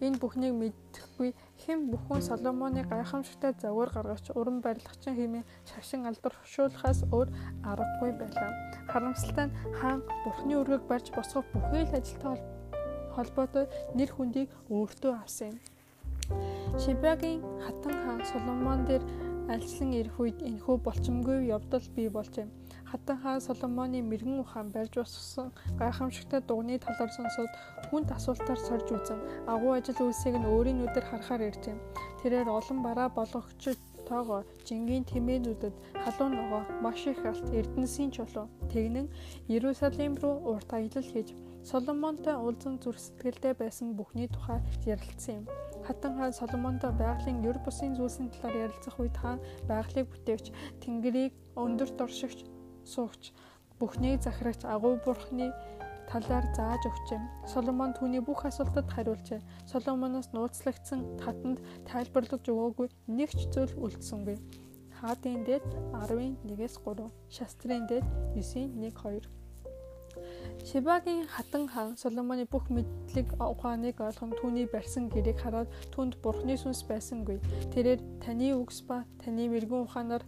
Энэ 0.00 0.20
бүхнийг 0.20 0.54
мэдхгүй 0.54 1.30
хэн 1.62 1.90
бүхэн 1.90 2.22
Соломоны 2.28 2.84
гайхамшигтай 2.84 3.52
завар 3.60 3.88
гаргаж 3.92 4.30
уран 4.38 4.60
барилгачин 4.60 5.16
хэмээн 5.16 5.48
шашин 5.68 6.06
алдаршуулахаас 6.08 7.00
өөр 7.12 7.28
аргагүй 7.70 8.12
байлаа. 8.20 8.50
Харамсалтай 8.92 9.46
нь 9.48 9.56
хаан 9.80 10.00
Бурхны 10.24 10.54
өргөг 10.60 10.82
барьж 10.88 11.10
босгох 11.16 11.44
бүхий 11.52 11.84
л 11.88 11.96
ажилтай 11.98 12.36
холбоотой 13.16 13.66
нэр 13.96 14.10
хүндийг 14.12 14.48
өөртөө 14.68 15.12
авсан 15.16 15.56
юм. 15.56 15.58
Шибагийн 16.82 17.40
хатан 17.64 17.94
хаан 18.04 18.22
Соломон 18.30 18.80
дээр 18.88 19.02
альчлан 19.54 19.90
ирэх 19.94 20.18
үед 20.18 20.38
энэхүү 20.42 20.76
болчмгүй 20.82 21.38
явдал 21.56 21.86
бий 21.96 22.08
болжээ. 22.10 22.46
Хатан 22.90 23.18
хаан 23.22 23.40
Соломоны 23.40 24.02
мэрэгэн 24.02 24.42
ухаан 24.42 24.68
барьж 24.74 24.94
босгосон 24.98 25.48
гайхамшигтай 25.78 26.40
дугны 26.42 26.78
талаар 26.78 27.12
сонсоод 27.14 27.52
хүнд 27.88 28.08
асуултаар 28.18 28.60
сорж 28.68 28.88
үзэн 28.96 29.20
агуу 29.46 29.72
ажил 29.78 30.02
үйлсийг 30.02 30.34
нь 30.38 30.50
өөрийн 30.50 30.78
нүдээр 30.82 31.06
харахаар 31.08 31.46
иржээ. 31.48 31.76
Тэрээр 32.20 32.48
олон 32.58 32.78
бараа 32.82 33.08
болгогч 33.08 33.78
тоогоо 34.08 34.42
жингийн 34.66 35.04
тэмээнүүдэд 35.10 35.74
халуун 36.02 36.32
ногоо 36.38 36.62
маш 36.82 37.06
их 37.10 37.22
алт 37.26 37.46
эрдэнсийн 37.58 38.10
чулуу 38.14 38.46
тэгнэн 38.70 39.10
Иерусалим 39.50 40.14
руу 40.22 40.36
урт 40.54 40.70
аялал 40.72 41.06
хийж 41.10 41.34
Соломонтой 41.66 42.36
уулзсан 42.38 42.78
зүрх 42.78 43.02
сэтгэлдээ 43.02 43.54
байсан 43.58 43.98
бүхний 43.98 44.28
тухай 44.30 44.62
ярилцсан 44.86 45.42
юм. 45.42 45.46
Хатан 45.86 46.18
хаан 46.18 46.34
Соломонтой 46.34 46.92
байгалийн 47.02 47.38
ер 47.46 47.58
бусын 47.62 47.94
зүйлсийн 47.94 48.30
талаар 48.34 48.66
ярилцах 48.66 48.98
үед 48.98 49.16
хаан 49.22 49.38
байгалыг 49.70 50.06
бүтээгч 50.10 50.46
Тэнгэрийг 50.82 51.32
өндөр 51.54 51.90
доршигч 51.98 52.42
суугч 52.92 53.30
бүхнийг 53.78 54.18
захирагч 54.26 54.66
агуу 54.66 54.98
бурхны 55.04 55.48
талаар 56.10 56.46
зааж 56.58 56.82
өгчээ. 56.90 57.20
Соломон 57.52 57.94
түүний 57.94 58.22
бүх 58.22 58.42
асуултад 58.50 58.90
хариулжээ. 58.90 59.40
Соломоноос 59.70 60.30
нууцлагдсан 60.34 61.00
хатанд 61.22 61.58
тайлбарлаж 61.86 62.42
өгөөгүй 62.46 62.88
нэг 63.18 63.30
ч 63.38 63.46
зүйл 63.54 63.74
үлдсэнгүй. 63.84 64.38
Хаадын 64.98 65.44
дэд 65.46 65.66
11-ээс 65.92 66.82
3, 66.82 67.10
Шастрын 67.30 67.84
дэд 67.90 68.06
9-1-2. 68.34 69.45
Шибагийн 70.66 71.28
хатан 71.30 71.64
хаан 71.70 71.94
Соломоны 72.02 72.44
бүх 72.50 72.64
мэдлэг 72.74 73.38
ухааныг 73.38 74.02
ойлгон 74.02 74.32
түүний 74.34 74.66
барьсан 74.66 75.06
гэрээг 75.14 75.38
хараад 75.38 75.70
түнд 75.94 76.18
бурхны 76.24 76.58
сүнс 76.58 76.82
байсангүй. 76.90 77.38
Тэрээр 77.70 78.00
таны 78.18 78.50
үгс 78.58 78.82
ба 78.82 79.06
таны 79.22 79.46
мэрэгэн 79.46 79.86
ухаанаар 79.86 80.24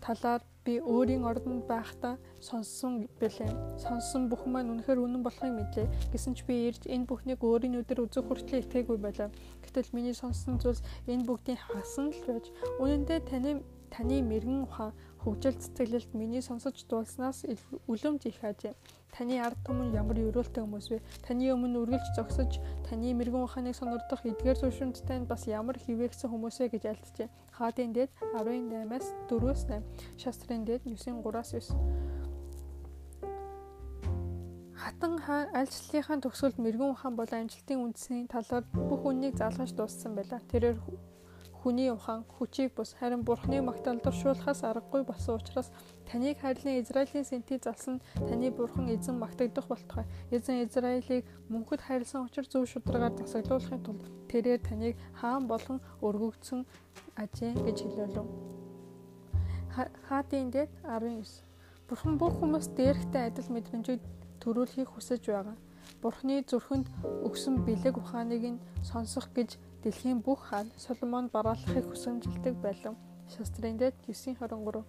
талаар 0.00 0.40
би 0.64 0.80
өөрийн 0.80 1.28
ордонд 1.28 1.68
байхдаа 1.68 2.16
сонссон 2.40 3.04
бэлээ. 3.20 3.52
Сонссон 3.84 4.32
бүхэн 4.32 4.48
маань 4.52 4.72
үнэхээр 4.72 5.04
үнэн 5.04 5.20
болохыг 5.28 5.52
мэдлээ. 5.52 5.92
Гэсэн 6.08 6.32
ч 6.40 6.48
би 6.48 6.72
ирж 6.72 6.88
энэ 6.88 7.04
бүхнийг 7.04 7.44
өөрийн 7.44 7.76
нүдээр 7.76 8.08
үзэх 8.08 8.24
хүртэл 8.24 8.64
итгээгүй 8.64 8.96
байлаа. 8.96 9.28
Гэтэл 9.60 9.92
миний 9.92 10.16
сонссон 10.16 10.56
зүйлс 10.56 10.80
энэ 11.04 11.28
бүгдийн 11.28 11.60
хасан 11.60 12.16
л 12.16 12.22
байж 12.24 12.48
үнэн 12.80 13.04
дээр 13.04 13.28
таны 13.28 13.60
таны 13.92 14.22
мэрэгэн 14.24 14.64
ухаан 14.64 14.96
хөгжил 15.20 15.52
цэцэглэлт 15.52 16.14
миний 16.16 16.40
сонсож 16.40 16.80
дуулснаас 16.88 17.44
үлэмж 17.90 18.22
их 18.30 18.40
ажээ. 18.40 18.72
Таны 19.10 19.36
ард 19.42 19.58
түмэн 19.66 19.94
ямар 19.94 20.18
өрөөлтэй 20.18 20.62
хүмүүс 20.62 20.86
вэ? 20.90 20.98
Таны 21.26 21.50
өмнө 21.52 21.82
үргэлж 21.82 22.14
зогсож 22.14 22.62
таны 22.86 23.10
мэрэгэн 23.18 23.44
ухааныг 23.44 23.74
сонирдох 23.74 24.22
эдгээр 24.22 24.58
зөвшөөрөмжтэй 24.62 25.18
нь 25.20 25.28
бас 25.30 25.44
ямар 25.50 25.76
хിവэгсэн 25.76 26.30
хүмүүс 26.30 26.56
вэ 26.62 26.66
гэж 26.78 26.84
альджээ. 26.94 27.28
Хаадын 27.58 27.92
дээд 27.92 28.10
18-аас 28.38 29.06
4-өөс 29.28 29.62
8, 29.66 29.82
шастрын 30.16 30.62
дээд 30.64 30.86
9-3-аас 30.86 31.74
9. 31.74 32.10
Хатан 34.80 35.20
альчлалынхаа 35.60 36.24
төгсгөлд 36.24 36.56
мэрэгэн 36.56 36.94
ухаан 36.96 37.14
бол 37.18 37.28
амжилтын 37.28 37.84
үндсийн 37.84 38.24
талаар 38.32 38.64
бүх 38.72 39.04
үннийг 39.04 39.36
залгаж 39.36 39.76
дууссан 39.76 40.16
байлаа. 40.16 40.40
Тэрээр 40.48 40.80
хүний 41.60 41.90
ухаан 41.92 42.24
хүчийг 42.24 42.72
бус 42.74 42.96
харин 42.98 43.22
бурхны 43.28 43.60
магтаалдаршуулахаас 43.60 44.64
аргагүй 44.64 45.02
болсон 45.04 45.36
учраас 45.36 45.68
таныг 46.08 46.40
хайрлан 46.40 46.80
Израилийн 46.80 47.24
сэнтий 47.28 47.58
залсан 47.60 48.00
таны 48.16 48.50
бурхан 48.50 48.88
эзэн 48.88 49.20
магтагдах 49.20 49.66
болтугай. 49.68 50.06
Эзэн 50.30 50.64
Израилийг 50.64 51.24
мөнхөд 51.52 51.80
хайрлсан 51.84 52.24
учраас 52.24 52.48
зөв 52.48 52.64
шударгаар 52.64 53.12
засаглуулахын 53.20 53.84
тулд 53.84 54.04
тэрээр 54.32 54.60
таныг 54.64 54.96
хаан 55.20 55.44
болгон 55.46 55.78
өргөгдсөн 56.00 56.64
ажээ 57.22 57.52
гэж 57.66 57.76
хэлүүлв. 57.84 58.26
Хаадын 60.08 60.50
дэд 60.50 60.70
19. 60.82 61.44
Бурхан 61.88 62.14
бүх 62.18 62.34
хүмүүст 62.40 62.72
дээрхтэй 62.74 63.28
адил 63.28 63.48
мэдрэмжийг 63.54 64.00
төрүүлэхийг 64.42 64.88
хүсэж 64.90 65.22
байгаа. 65.28 65.56
Бурхны 66.02 66.42
зүрхэнд 66.48 66.86
өгсөн 67.26 67.54
бэлэг 67.66 67.94
ухааныг 68.00 68.42
нь 68.52 68.62
сонсох 68.82 69.28
гэж 69.36 69.58
дэлхийн 69.82 70.20
бүх 70.20 70.40
хаан 70.48 70.68
Соломон 70.76 71.28
бараалахыг 71.34 71.86
хүсэмжилдэг 71.88 72.54
байлаа. 72.64 72.94
Шастрын 73.32 73.76
дэд 73.80 73.94
9:23 74.06 74.84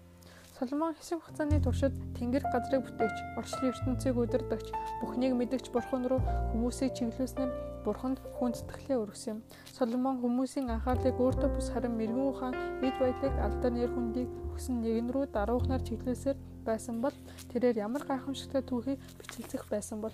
Соломон 0.62 0.94
хэсэг 0.94 1.18
хугацааны 1.24 1.58
туршид 1.64 1.94
Тэнгэр 2.14 2.46
газрыг 2.54 2.86
бүтээгч, 2.86 3.18
орчлын 3.40 3.72
ертөнцийг 3.74 4.14
удирдахч, 4.14 4.68
бүхнийг 5.02 5.34
мэдгч 5.34 5.74
бурхан 5.74 6.06
руу 6.06 6.22
хүмүүсийг 6.54 6.94
чиглүүлснээр 6.94 7.52
бурханд 7.82 8.22
хүндэтгэлээ 8.38 8.98
өргөсөн 9.02 9.32
юм. 9.34 9.40
Соломон 9.74 10.22
хүмүүсийн 10.22 10.70
анхаарлыг 10.70 11.18
өөртөө 11.18 11.50
бус 11.50 11.68
харин 11.74 11.98
мэрэгэн 11.98 12.30
ухаан 12.30 12.56
эд 12.86 12.96
баялаг 13.02 13.34
алдар 13.42 13.72
нэр 13.74 13.90
хүндийг 13.90 14.30
өгсөн 14.54 14.86
нэгэн 14.86 15.10
рүү 15.10 15.26
даруухнаар 15.34 15.82
чиглүүлсээр 15.82 16.38
байсан 16.62 17.02
бол 17.02 17.16
тэрээр 17.50 17.82
ямар 17.82 18.06
гайхамшигтай 18.06 18.62
түүхийг 18.62 19.02
бичлцэх 19.18 19.66
байсан 19.66 19.98
бол 20.06 20.14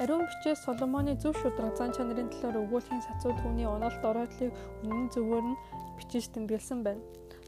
Ариун 0.00 0.24
бичээс 0.26 0.64
Соломоны 0.64 1.16
зөв 1.20 1.36
шударга 1.36 1.76
зан 1.76 1.92
чанарын 1.92 2.30
талаар 2.32 2.64
өгүүлхийн 2.64 3.02
сацуу 3.04 3.36
түүний 3.42 3.68
унаалт 3.68 4.00
ороодлыг 4.00 4.52
үнэн 4.88 5.08
зөвөөр 5.12 5.44
нь 5.52 5.60
бичиж 5.98 6.32
тэмдэглэсэн 6.32 6.80
байна. 6.86 7.02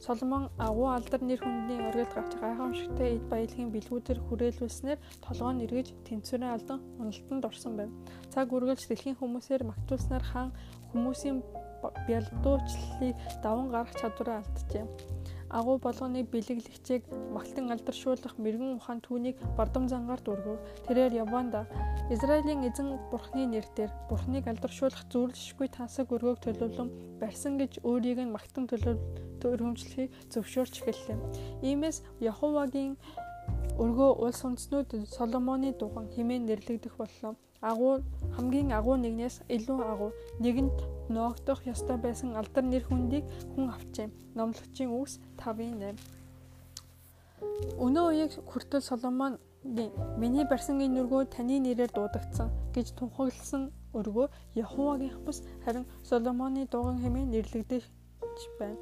Соломон 0.05 0.53
агуу 0.61 0.93
алдар 0.93 1.25
нэр 1.25 1.41
хүндний 1.41 1.81
оргилд 1.81 2.13
гарч 2.13 2.33
гайхамшигтай 2.37 3.17
эд 3.17 3.25
баялагын 3.33 3.73
бэлгүүдээр 3.73 4.21
хүрээлүүлснээр 4.29 4.99
толгойн 5.25 5.65
эргэж 5.65 5.89
тэнцвэрээ 6.05 6.51
алдан 6.53 6.81
уналтанд 7.01 7.45
орсон 7.49 7.73
байна. 7.81 7.97
Цаг 8.29 8.53
үргэлж 8.53 8.85
дэлхийн 8.85 9.17
хүмүүсээр 9.17 9.65
магтуулснаар 9.65 10.25
хаан 10.29 10.51
хүмүүсийн 10.93 11.41
бялдуучлалыг 12.09 13.17
даван 13.41 13.69
гарах 13.73 13.97
чадвараа 13.97 14.45
алджээ 14.45 14.85
агуу 15.59 15.79
болгоны 15.79 16.27
бэлэглэгчийг 16.33 17.03
малтан 17.31 17.71
алдаршуулах 17.75 18.35
мэрэгэн 18.43 18.75
ухаан 18.79 19.01
түүнийг 19.07 19.39
бардам 19.59 19.87
зангаар 19.89 20.21
дүргэв. 20.27 20.59
Тэрээр 20.87 21.23
Яванда 21.25 21.71
Израилийн 22.11 22.67
эзэн 22.67 22.99
бурхны 23.15 23.47
нэрээр 23.47 23.91
бурхныг 24.11 24.45
алдаршуулах 24.51 25.07
зүрлэшгүй 25.13 25.69
тансаг 25.71 26.11
өргөөг 26.11 26.43
төлөвлөн 26.43 26.91
барьсан 27.23 27.55
гэж 27.63 27.87
өөрийг 27.87 28.19
нь 28.27 28.35
магтан 28.35 28.67
төлөвлөмжлөхийг 28.67 30.11
зөвшөөрч 30.35 30.75
эхэллээ. 30.83 31.19
Иймээс 31.63 32.03
Яховагийн 32.19 32.99
өргөө 33.79 34.11
улс 34.27 34.41
үндэстнүүд 34.43 35.07
Соломоны 35.07 35.71
дуган 35.79 36.11
хэмээн 36.15 36.47
нэрлэгдэх 36.51 36.95
боллоо 36.99 37.39
агуу 37.71 37.95
хамгийн 38.37 38.71
агуу 38.79 38.97
нэгнээс 39.01 39.37
илүү 39.57 39.79
агуу 39.93 40.11
нэгэнд 40.45 40.77
ноогдох 41.15 41.61
ёстой 41.73 41.99
байсан 42.07 42.37
алдар 42.41 42.65
нэр 42.65 42.85
хүндийг 42.87 43.25
хүн 43.55 43.67
авчээ. 43.77 44.09
Номлогчийн 44.37 44.91
үгс 44.99 45.15
5:8. 45.41 45.97
Өнөө 47.85 48.05
үеийг 48.11 48.33
хүртэл 48.51 48.85
Соломон 48.91 49.39
миний 50.21 50.45
барьсан 50.45 50.81
энэ 50.85 51.01
өргөө 51.03 51.23
таны 51.35 51.57
нэрээр 51.65 51.93
дуудагдсан 51.95 52.49
гэж 52.75 52.87
тунхагласан 52.99 53.73
өргөө 53.99 54.27
Яховагийн 54.65 55.17
бус 55.25 55.39
харин 55.65 55.85
Соломоны 56.09 56.69
дууган 56.69 56.99
хэмээн 57.01 57.33
нэрлэгдэж 57.33 57.83
байна. 58.61 58.81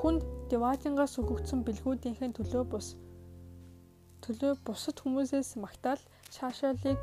Хүнд 0.00 0.22
Деватингаас 0.50 1.18
өгөгдсөн 1.20 1.60
бэлгүүдийнхээ 1.66 2.30
төлөө 2.38 2.64
бус 2.72 2.94
төлөө 4.24 4.52
бусад 4.66 4.96
хүмүүсээс 5.00 5.56
магтаал 5.64 6.00
шаашаалыг 6.34 6.98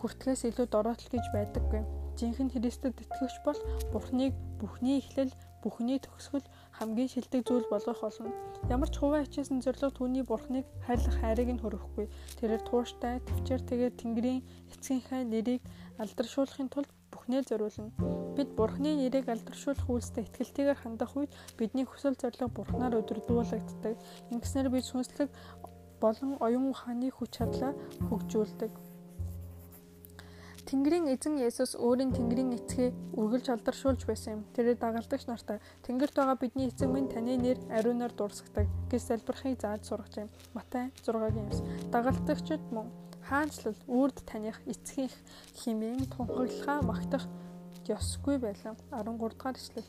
хүртгэхээс 0.00 0.42
илүү 0.52 0.66
дороотл 0.70 1.08
гэж 1.12 1.24
байдаггүй. 1.32 1.82
Жинхэнэ 2.16 2.52
Христэд 2.56 2.96
итгэвч 2.96 3.36
бол 3.44 3.60
Бурхныг 3.92 4.32
бүхний 4.56 5.04
эхлэл, 5.04 5.32
бүхний 5.60 6.00
төгсгөл 6.00 6.46
хамгийн 6.78 7.12
шилдэг 7.12 7.44
зүйл 7.44 7.68
болгох 7.68 8.00
болно. 8.00 8.32
Ямар 8.72 8.88
ч 8.88 8.96
хуваа 8.96 9.20
хичээсэн 9.28 9.60
зорилго 9.60 9.92
түүний 9.92 10.24
Бурхныг 10.24 10.64
хайрлах 10.88 11.16
хайрыг 11.20 11.48
нь 11.52 11.60
хөрөхгүй. 11.60 12.08
Тэрээр 12.40 12.62
тууштай, 12.64 13.20
төвчээр 13.20 13.62
тэгээд 13.68 13.98
Тэнгэрийн 14.00 14.40
эцгийнхээ 14.72 15.22
нэрийг 15.28 15.62
алдаршуулахын 16.00 16.72
тулд 16.72 16.88
бүхнээ 17.12 17.42
зориулна. 17.44 17.92
Бид 18.32 18.48
Бурхны 18.56 18.96
нэрийг 18.96 19.28
алдаршуулах 19.28 19.84
үйлстэй 19.84 20.24
итгэлтэйгээр 20.24 20.80
хандах 20.80 21.12
үед 21.20 21.32
бидний 21.60 21.84
хүсэл 21.84 22.16
зорилго 22.16 22.48
Бурхнаар 22.48 22.96
өдөрдүүлэгддэг. 23.00 23.94
Ингэснээр 24.32 24.68
бид 24.72 24.88
сүнслэг 24.88 25.28
болон 26.00 26.36
оюун 26.40 26.70
ухааны 26.72 27.08
хүч 27.10 27.40
чадлаа 27.40 27.72
хөгжүүлдэг. 28.08 28.85
Тэнгэрийн 30.66 31.06
эзэн 31.14 31.38
Есүс 31.38 31.78
өөрийн 31.78 32.10
Тэнгэрийн 32.10 32.58
эцгээ 32.58 32.90
үргэлж 33.14 33.46
алдаршуулж 33.54 34.02
байсан 34.02 34.30
юм. 34.34 34.42
Тэрээр 34.50 34.82
дагалдагч 34.82 35.30
нартай 35.30 35.62
Тэнгэрт 35.86 36.18
байгаа 36.18 36.36
бидний 36.42 36.66
эзэн 36.66 36.90
минь 36.90 37.06
таны 37.06 37.38
нэр 37.38 37.58
ариунаар 37.70 38.10
дурсагдаг 38.10 38.66
гэж 38.90 39.02
залбирахыг 39.06 39.62
зааж 39.62 39.86
сургаж 39.86 40.26
юм. 40.26 40.30
Матай 40.58 40.90
6-гийн 41.06 41.54
9. 41.54 41.94
Дагалдагчид 41.94 42.62
мөн 42.74 42.90
хаанчлал 43.30 43.78
үрд 43.86 44.18
таних 44.26 44.58
эцгийнх 44.66 45.14
химэн 45.54 46.02
тунхаглахаа 46.10 46.82
магтах 46.82 47.24
ёсгүй 47.86 48.42
байлаа. 48.42 48.74
13 48.90 49.22
дугаар 49.22 49.54
эшлэл. 49.54 49.86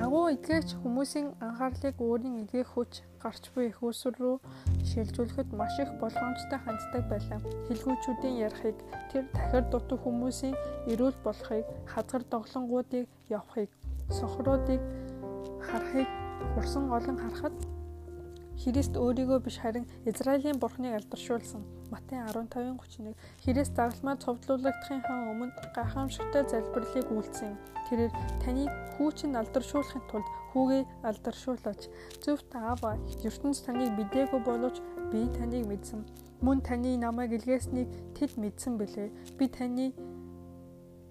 Агуу 0.00 0.32
эдгэгч 0.32 0.80
хүмүүсийн 0.80 1.36
анхаарлыг 1.44 1.96
өөрийн 2.00 2.40
эдгэх 2.48 2.72
хүч 2.72 3.04
гарч 3.22 3.50
буй 3.54 3.68
их 3.70 3.82
усүр 3.82 4.14
рүү 4.18 4.36
шилжүүлэхэд 4.90 5.48
маш 5.58 5.74
их 5.82 5.90
болгоомжтой 6.02 6.58
ханддаг 6.62 7.04
байлаа. 7.10 7.40
Хэлгүүчүүдийн 7.68 8.36
ярихыг 8.46 8.78
тэр 9.10 9.24
дахир 9.34 9.64
дутуу 9.70 9.98
хүмүүсийн 10.02 10.56
эрүүл 10.92 11.18
болохыг, 11.24 11.66
хазгар 11.86 12.22
доглонгуудыг 12.30 13.06
явахыг, 13.28 13.70
сохруудыг 14.10 14.80
харахыг 15.66 16.08
урсан 16.56 16.90
олон 16.92 17.18
харахад 17.18 17.56
Христ 18.58 18.98
өөрийгөө 18.98 19.38
биш 19.46 19.56
харин 19.62 19.86
Израилийн 20.10 20.58
бурхныг 20.58 20.94
алдаршуулсан. 20.98 21.62
Матай 21.94 22.18
15:31 22.26 23.14
Христ 23.44 23.74
загалмаа 23.78 24.16
цовдлуулагдахын 24.24 25.02
хан 25.06 25.30
өмнө 25.30 25.54
гайхамшигтай 25.76 26.42
залбирлыг 26.50 27.06
үйлдсэн. 27.06 27.54
Тэрээр 27.86 28.12
таныг 28.42 28.70
хүүчин 28.98 29.38
алдаршуулахын 29.38 30.02
тулд 30.10 30.26
хүүгээ 30.50 30.82
алдаршуулаач. 31.08 31.82
Зөвхт 32.24 32.50
аава 32.54 32.96
ертөнц 33.24 33.58
таныг 33.66 33.92
бидээгүй 33.98 34.40
боловч 34.44 34.76
би 35.12 35.26
таныг 35.36 35.64
мэдсэн. 35.68 36.00
Мөн 36.40 36.62
таны 36.62 36.96
намайг 36.96 37.32
илгээснийг 37.34 37.88
тэд 38.14 38.38
мэдсэн 38.38 38.78
бэлээ. 38.78 39.08
Би 39.38 39.46
таны 39.48 39.92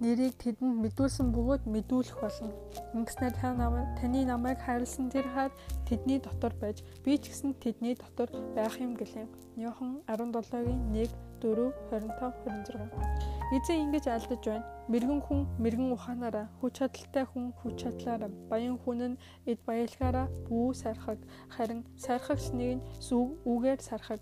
нэрийг 0.04 0.38
тэдэнд 0.38 0.77
мэдүүлсэн 0.84 1.34
бөгөөд 1.34 1.63
мэдүүлэх 1.66 2.18
болно. 2.22 2.54
Ингэснээр 2.94 3.34
та 3.34 3.54
намайг 3.58 3.89
таны 3.98 4.22
намайг 4.25 4.60
хайрлсан 4.62 5.10
тэр 5.10 5.25
хаад 5.34 5.54
тэдний 5.89 6.20
дотор 6.22 6.54
байж 6.62 6.86
би 7.04 7.18
ч 7.18 7.34
гэсэн 7.34 7.58
тэдний 7.58 7.98
дотор 7.98 8.30
байх 8.54 8.77
юм 8.77 8.94
гэлээ. 8.94 9.25
Йохан 9.58 10.06
17-гийн 10.06 10.82
1 10.94 11.10
4 11.42 11.74
25 11.89 12.46
26. 12.46 13.38
Эзэн 13.56 13.88
ингэж 13.88 14.06
алдаж 14.12 14.42
байна. 14.44 14.68
Мэргэн 14.92 15.22
хүн 15.24 15.42
мэргэн 15.63 15.96
ухаанаараа, 15.96 16.48
хүч 16.60 16.74
чадалтай 16.77 17.25
хүн 17.25 17.56
хүч 17.60 17.75
чадлаараа, 17.82 18.32
баян 18.51 18.77
хүн 18.77 19.00
нь 19.16 19.20
эд 19.48 19.60
баялгаараа 19.63 20.27
бүү 20.48 20.75
сархаг, 20.75 21.20
харин 21.56 21.82
сархагч 21.96 22.51
нэг 22.51 22.72
нь 22.77 22.86
сүг 23.00 23.39
үгээр 23.48 23.80
сархаг. 23.80 24.22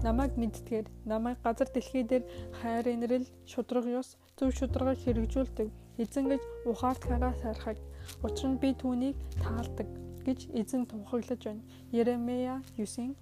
Намайг 0.00 0.32
мэддгээр, 0.40 0.86
намайг 1.04 1.38
газар 1.44 1.68
дэлхий 1.68 2.02
дээр 2.02 2.24
хайр 2.58 2.86
инрэл, 2.88 3.28
шудраг 3.44 3.84
ёс, 3.84 4.16
зөв 4.36 4.50
шударгааг 4.56 4.98
хэрэгжүүлдэг. 5.04 5.68
Эзэн 6.02 6.24
гэж 6.32 6.42
ухаартгаараа 6.70 7.34
сайрхаг. 7.42 7.78
Учир 8.24 8.48
нь 8.48 8.60
би 8.62 8.72
түүнийг 8.72 9.16
таалдаг 9.44 9.88
гэж 10.26 10.48
эзэн 10.60 10.86
тунхаглаж 10.86 11.40
байна. 11.44 11.62
Еремея 11.92 12.62
9:23 12.76 13.14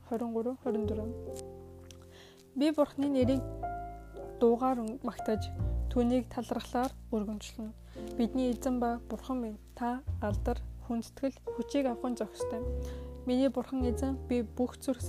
24. 0.65 1.11
Би 2.55 2.71
бурхны 2.71 3.09
нэрийг 3.09 3.43
дуугаар 4.41 4.79
магтаж 5.03 5.51
түүнийг 5.91 6.25
талархлаар 6.35 6.93
өргөмжлөнө. 7.15 7.73
Бидний 8.17 8.51
эзэн 8.55 8.81
ба 8.81 9.01
бурхан 9.11 9.39
минь 9.43 9.59
та 9.75 10.03
алдар, 10.23 10.59
хүндэтгэл, 10.87 11.37
хүчийг 11.57 11.87
авахын 11.87 12.17
зохистой. 12.17 12.63
Миний 13.27 13.49
бурхан 13.49 13.85
эзэн 13.85 14.17
би 14.29 14.43
бүх 14.43 14.79
зүрх 14.79 15.03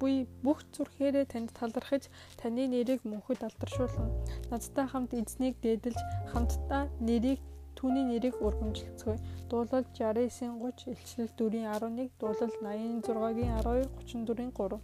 буй 0.00 0.26
бүх 0.44 0.62
зүрхээрээ 0.74 1.26
танд 1.32 1.50
талархаж 1.58 2.08
таны 2.40 2.64
нэрийг 2.68 3.00
мөнхөд 3.04 3.40
алдаршуулна. 3.48 4.12
Надтай 4.50 4.86
хамт 4.88 5.12
эзнийг 5.14 5.54
дээдэлж 5.64 6.00
хамтдаа 6.32 6.82
нэрийг 7.00 7.40
түүний 7.76 8.04
нэрийг 8.08 8.36
өргөмжлөцгөө. 8.40 9.16
Дуулал 9.50 9.84
69-ийн 9.92 10.56
30, 10.58 10.96
илчлэл 10.96 11.32
4-ийн 11.36 11.68
11, 11.68 12.10
дуулал 12.20 12.54
86-гийн 12.64 13.52
12, 13.60 13.88
34-ийн 14.00 14.52
3. 14.56 14.80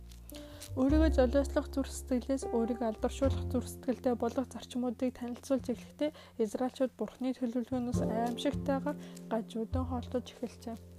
Өөрийгөө 0.72 1.11
золиослох 1.16 1.66
зүрх 1.75 1.92
сэтгэлээс 1.92 2.44
өөрийгөө 2.57 2.88
алдаршуулах 2.88 3.44
зүрх 3.53 3.68
сэтгэлтэй 3.68 4.14
болох 4.16 4.46
зарчмуудыг 4.48 5.11
танилцуулж 5.18 5.66
эхлэхдээ 5.68 6.11
Израильчууд 6.44 6.92
Бурхны 6.96 7.37
төлөвлөгөөнөөс 7.37 8.01
аимшигтайгаар 8.01 8.96
гажуудан 9.29 9.85
холдож 9.88 10.27
эхэлжээ. 10.33 10.92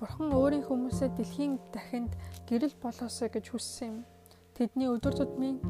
Бурхан 0.00 0.32
өөрийн 0.32 0.64
хүмүүсээ 0.64 1.12
дэлхийн 1.12 1.60
дахинд 1.76 2.16
гэрэл 2.48 2.72
болоосой 2.80 3.28
гэж 3.28 3.52
хүссэн 3.52 3.88
юм. 3.92 3.98
Тэдний 4.56 4.88
өдөр 4.88 5.12
тутмын 5.12 5.60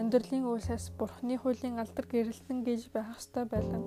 амьдралын 0.00 0.48
үйлсээс 0.48 0.96
Бурханы 0.96 1.36
хуулийн 1.36 1.76
алдар 1.76 2.06
гэрэлтэн 2.08 2.64
гэж 2.64 2.88
байх 2.94 3.12
ёстой 3.16 3.44
байлаа. 3.44 3.80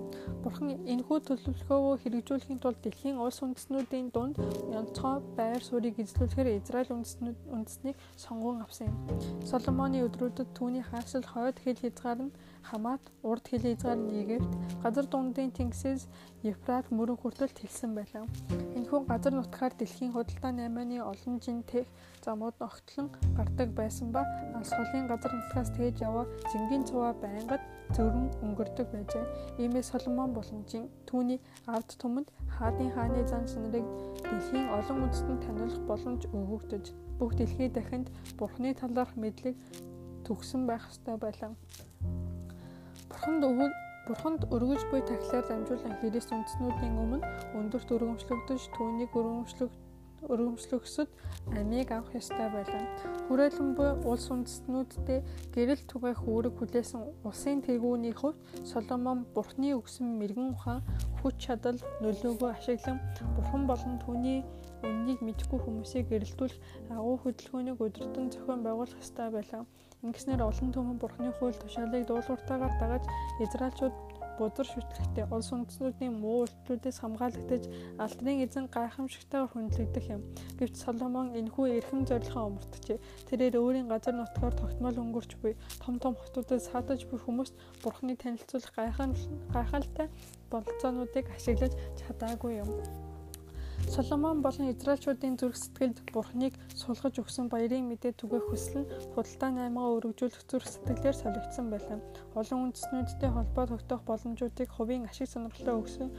Бурхан 0.46 0.78
энэхүү 0.86 1.18
төлөвлөгөөгөө 1.26 1.96
хэрэгжүүлэхийн 2.06 2.62
тулд 2.62 2.80
дэлхийн 2.86 3.18
улс 3.18 3.41
үндэстнүүдийн 3.41 4.13
дунд 4.13 4.38
онцгой 4.70 5.18
байр 5.34 5.62
суурийг 5.65 5.98
эзлүүлэхээр 5.98 6.62
Израиль 6.62 6.94
үндэстнүүд 6.94 7.39
үндэснийг 7.50 7.98
сонгон 8.15 8.62
авсан 8.62 8.94
юм. 8.94 8.98
Соломоны 9.50 10.06
өдрүүдэд 10.06 10.54
түүний 10.54 10.86
хаасл 10.86 11.26
хойд 11.26 11.58
хил 11.63 11.82
хязгаар 11.82 12.30
нь 12.30 12.36
Хамаат, 12.65 13.02
урд 13.22 13.46
хил 13.46 13.62
хязгаар 13.62 14.00
нь 14.02 14.13
Египт, 14.26 14.50
газар 14.82 15.06
дундын 15.06 15.54
тэнгисээс 15.54 16.10
Евфрат 16.41 16.89
мөрөн 16.89 17.18
хүртэл 17.22 17.54
тэлсэн 17.54 17.94
байлаа. 17.94 18.26
Энэхүү 18.74 19.06
газар 19.06 19.34
нутгаар 19.38 19.74
дэлхийн 19.78 20.13
худалдаа 20.13 20.50
8-ны 20.50 20.98
олон 20.98 21.38
жинтэй 21.38 21.86
замууд 22.26 22.58
огтлон 22.58 23.13
гардаг 23.38 23.70
байсан 23.78 24.10
ба 24.10 24.26
алс 24.65 24.73
холын 24.73 25.08
газар 25.08 25.32
нутгаас 25.34 25.69
тээж 25.78 26.01
яваа 26.01 26.25
зингийн 26.51 26.84
цуваа 26.89 27.13
байнгад 27.21 27.62
зөрөн 27.93 28.34
өнгөрдөг 28.45 28.88
байжээ. 28.89 29.25
Иймээс 29.62 29.93
Соломон 29.93 30.34
болон 30.34 30.65
жин 30.65 30.89
түүний 31.06 31.39
ард 31.69 31.89
түмэнд 32.01 32.34
хаадын 32.58 32.89
хааны 32.97 33.21
зан 33.30 33.45
чанарыг 33.45 33.86
дэлхийн 34.25 34.73
олон 34.73 35.06
үндэстэнд 35.06 35.45
таниулах 35.45 35.82
боломж 35.86 36.21
өгөгдөж 36.34 36.86
бүх 37.19 37.32
дэлхий 37.38 37.69
дахинд 37.69 38.10
Бурхны 38.39 38.73
талаарх 38.73 39.13
мэдлэг 39.13 39.54
төгсөн 40.25 40.65
байх 40.65 40.89
ёстой 40.89 41.15
байлаа. 41.21 41.54
Бурханд 43.10 43.45
өвөг 43.45 43.71
Бурханд 44.10 44.41
өргөж 44.49 44.82
буй 44.89 45.01
тахилаар 45.06 45.45
дамжуулан 45.45 45.97
Христ 46.01 46.34
үндэснүүдийн 46.34 46.95
өмнө 47.04 47.21
өндөрт 47.54 47.89
өргөмжлөгдөж 47.93 48.62
түүнийг 48.73 49.13
өргөмжлөг 49.13 49.69
өргөмжлөхсөд 50.32 51.10
амийг 51.60 51.91
авах 51.91 52.15
ёстой 52.15 52.49
байлаа. 52.49 52.84
Хүрээлэн 53.28 53.69
буй 53.78 53.89
улс 54.10 54.25
үндэстнүүдтэй 54.34 55.19
гэрэл 55.54 55.84
түгээх 55.89 56.21
үүрэг 56.25 56.54
хүлээсэн 56.58 57.01
улсын 57.28 57.62
тэргүүний 57.65 58.13
хувьд 58.15 58.39
Соломон 58.65 59.25
Бурхны 59.36 59.75
өгсөн 59.78 60.17
мэрэгэн 60.19 60.54
ухаан 60.56 60.82
хүч 61.21 61.36
чадал 61.45 61.80
нөлөөгөө 62.01 62.49
ашиглан 62.54 62.97
Бурхан 63.36 63.63
болон 63.69 63.95
түүний 64.04 64.39
үннийг 64.86 65.19
мэдгүй 65.25 65.60
хүмүүсийг 65.62 66.06
гэрэлтүүлэх 66.10 66.60
агуу 66.93 67.17
хөдөлгөөнийг 67.23 67.78
өдөртөн 67.82 68.30
зохион 68.34 68.62
байгуулах 68.62 69.01
ёстой 69.01 69.30
байлаа. 69.34 69.65
Ингэснээр 70.06 70.45
олон 70.45 70.69
түмэн 70.69 70.97
Бурхны 71.01 71.32
хууль 71.34 71.58
тушаалыг 71.58 72.06
дуулууртаагаар 72.06 72.73
дагаж 72.78 73.04
Израильчууд 73.41 73.93
бузар 74.38 74.67
шүтлэгтэй 74.67 75.26
улс 75.32 75.50
үндэстнүүдийн 75.56 76.15
муу 76.19 76.45
үйлдэлүүдээс 76.45 76.98
хамгаалагдаж 77.02 77.63
алдрын 78.04 78.43
эзэн 78.45 78.65
гайхамшигтайгаар 78.71 79.52
хүндлэгдэх 79.52 80.06
юм. 80.15 80.21
Гэвч 80.60 80.76
Соломон 80.84 81.36
энэхүү 81.39 81.65
эрхэм 81.78 82.02
зорилгоо 82.10 82.43
омортжээ. 82.50 83.00
Тэрээр 83.30 83.56
өөрийн 83.62 83.88
газар 83.91 84.15
нутгаар 84.17 84.56
тогтмол 84.58 84.98
өнгөрч 85.04 85.32
буй 85.41 85.54
том 85.84 86.00
том 86.00 86.13
хотуудад 86.15 86.62
саатаж 86.62 87.06
буй 87.10 87.19
хүмүүст 87.19 87.56
Бурхны 87.84 88.15
танилцуулах 88.15 88.74
гайхалтай 89.54 90.08
бололцоонуудыг 90.52 91.26
ашиглаж 91.36 91.74
чадаагүй 92.00 92.63
юм. 92.63 92.69
Соломон 93.93 94.41
болон 94.41 94.71
Израильчуудын 94.74 95.38
зүрх 95.39 95.58
сэтгэлд 95.60 95.98
Бурхныг 96.13 96.54
сулгаж 96.74 97.15
өгсөн 97.21 97.48
баярын 97.54 97.86
мэдээ 97.89 98.13
түгээх 98.19 98.45
хүсэл 98.50 98.82
нь 98.82 98.89
худалдаа 99.13 99.52
наймаа 99.54 99.93
өргөжүүлэх 99.95 100.43
зүрх 100.50 100.67
сэтгэлээр 100.69 101.15
солигдсон 101.21 101.67
байлаа. 101.69 102.00
Олон 102.39 102.60
үндэстнүүдтэй 102.71 103.30
холбоо 103.34 103.65
тогтоох 103.69 104.04
боломжуудыг 104.10 104.69
хувийн 104.74 105.08
ашиг 105.10 105.30
сонирхлоо 105.30 105.76
өгсөн 105.82 106.10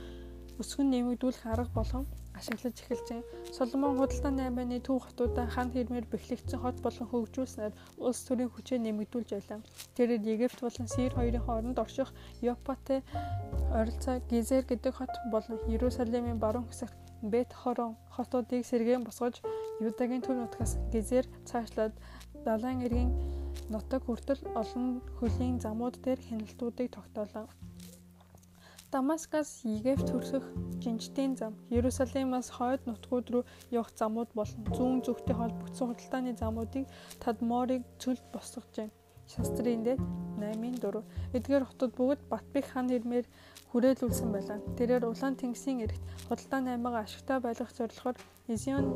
өсгөн 0.62 0.88
нэмэгдүүлэх 0.88 1.44
арга 1.52 1.72
болгон 1.76 2.04
ашиглаж 2.38 2.76
эхэлжээ. 2.80 3.20
Соломон 3.52 3.96
худалдааны 3.96 4.42
айманы 4.48 4.80
төв 4.80 5.04
хотуудаа 5.04 5.46
хан 5.48 5.68
хэрмээр 5.72 6.06
бэхлэгдсэн 6.08 6.60
хот 6.60 6.80
болон 6.84 7.06
хөгжүүлснээр 7.08 7.72
улс 8.00 8.20
төрийн 8.24 8.52
хүчээ 8.52 8.78
нэмэгдүүлж 8.80 9.30
байлаа. 9.36 9.60
Тэрээр 9.96 10.24
Египт 10.32 10.60
болон 10.60 10.88
Сир 10.88 11.12
хоёрын 11.12 11.44
хооронд 11.44 11.78
орших 11.84 12.08
Ёпатэй 12.40 13.00
ойролцоо 13.72 14.20
Гизер 14.28 14.64
гэдэг 14.68 14.92
хот 14.96 15.12
болон 15.32 15.58
Иерусалимын 15.68 16.40
баруун 16.40 16.68
хэсэгт 16.68 17.05
Бет 17.22 17.52
Хорон 17.52 17.96
хотуудыг 18.10 18.66
сэргээн 18.66 19.04
босгож 19.04 19.40
Юдагийн 19.80 20.22
төв 20.22 20.36
нутгаас 20.36 20.76
Гизер 20.92 21.24
цаашлаад 21.48 21.94
далайн 22.44 22.84
эргийн 22.86 23.10
нутаг 23.72 24.02
хүртэл 24.04 24.42
олон 24.60 25.00
хөлийн 25.18 25.56
замууд 25.60 25.96
дээр 26.04 26.20
хяналтуудыг 26.28 26.88
тогтоолоо. 26.92 27.46
Дамаскаас 28.92 29.50
Египт 29.64 30.08
хүрэх 30.10 30.46
жинжтийн 30.82 31.32
зам, 31.36 31.52
Иерусалимаас 31.74 32.48
хойд 32.56 32.86
нутгууд 32.86 33.26
руу 33.32 33.44
явах 33.70 33.90
замууд 34.00 34.30
болон 34.38 34.62
зүүн 34.76 35.00
зүгтээ 35.02 35.36
холбогдсон 35.36 35.88
худалдааны 35.90 36.32
замуудыг 36.38 36.84
Тадморыг 37.22 37.82
цөлд 37.98 38.24
босгожээ. 38.32 38.88
Шастрын 39.26 39.82
дэд 39.82 40.00
8-4. 40.38 41.02
Эдгээр 41.34 41.64
хотод 41.66 41.92
бүгд 41.98 42.20
Батбих 42.30 42.66
хан 42.70 42.86
хэрмээр 42.88 43.26
хүрээлүүлсэн 43.72 44.30
байлаа. 44.30 44.58
Тэрээр 44.78 45.04
улаан 45.10 45.34
тэнгисийн 45.34 45.82
эрэгт 45.84 46.04
худалдааны 46.28 46.70
аймагаа 46.78 47.02
ашигтай 47.04 47.40
байлгах 47.42 47.72
зорилгоор 47.74 48.16
Изион 48.48 48.86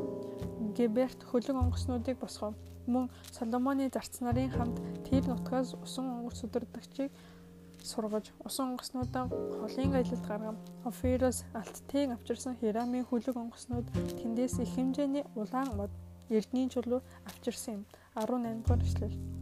Геберт 0.77 1.19
хөлөг 1.27 1.57
онгоцнуудыг 1.57 2.17
босгов. 2.19 2.55
Мөн 2.87 3.11
Соломоны 3.35 3.91
зарц 3.91 4.23
нарын 4.23 4.49
хамт 4.49 4.77
тэр 5.05 5.27
нутгаас 5.27 5.75
усан 5.75 6.07
онгоц 6.23 6.39
удирдагчийг 6.47 7.11
сургаж 7.83 8.31
усан 8.45 8.71
онгоцнуудаа 8.71 9.27
холын 9.27 9.93
аялалд 9.93 10.25
гаргав. 10.25 10.55
Офироос 10.85 11.43
алттыг 11.53 12.15
авчирсан 12.15 12.55
Хирамын 12.61 13.05
хүлэг 13.05 13.35
онгоцнууд 13.35 13.87
тэндээс 14.21 14.63
их 14.63 14.71
хэмжээний 14.75 15.25
улаан 15.35 15.69
мод 15.75 15.91
эрдний 16.29 16.69
чулуу 16.69 17.01
авчирсан 17.27 17.73
юм. 17.75 17.85
18 18.15 18.63
дугаар 18.63 18.81
эшлэл. 18.81 19.40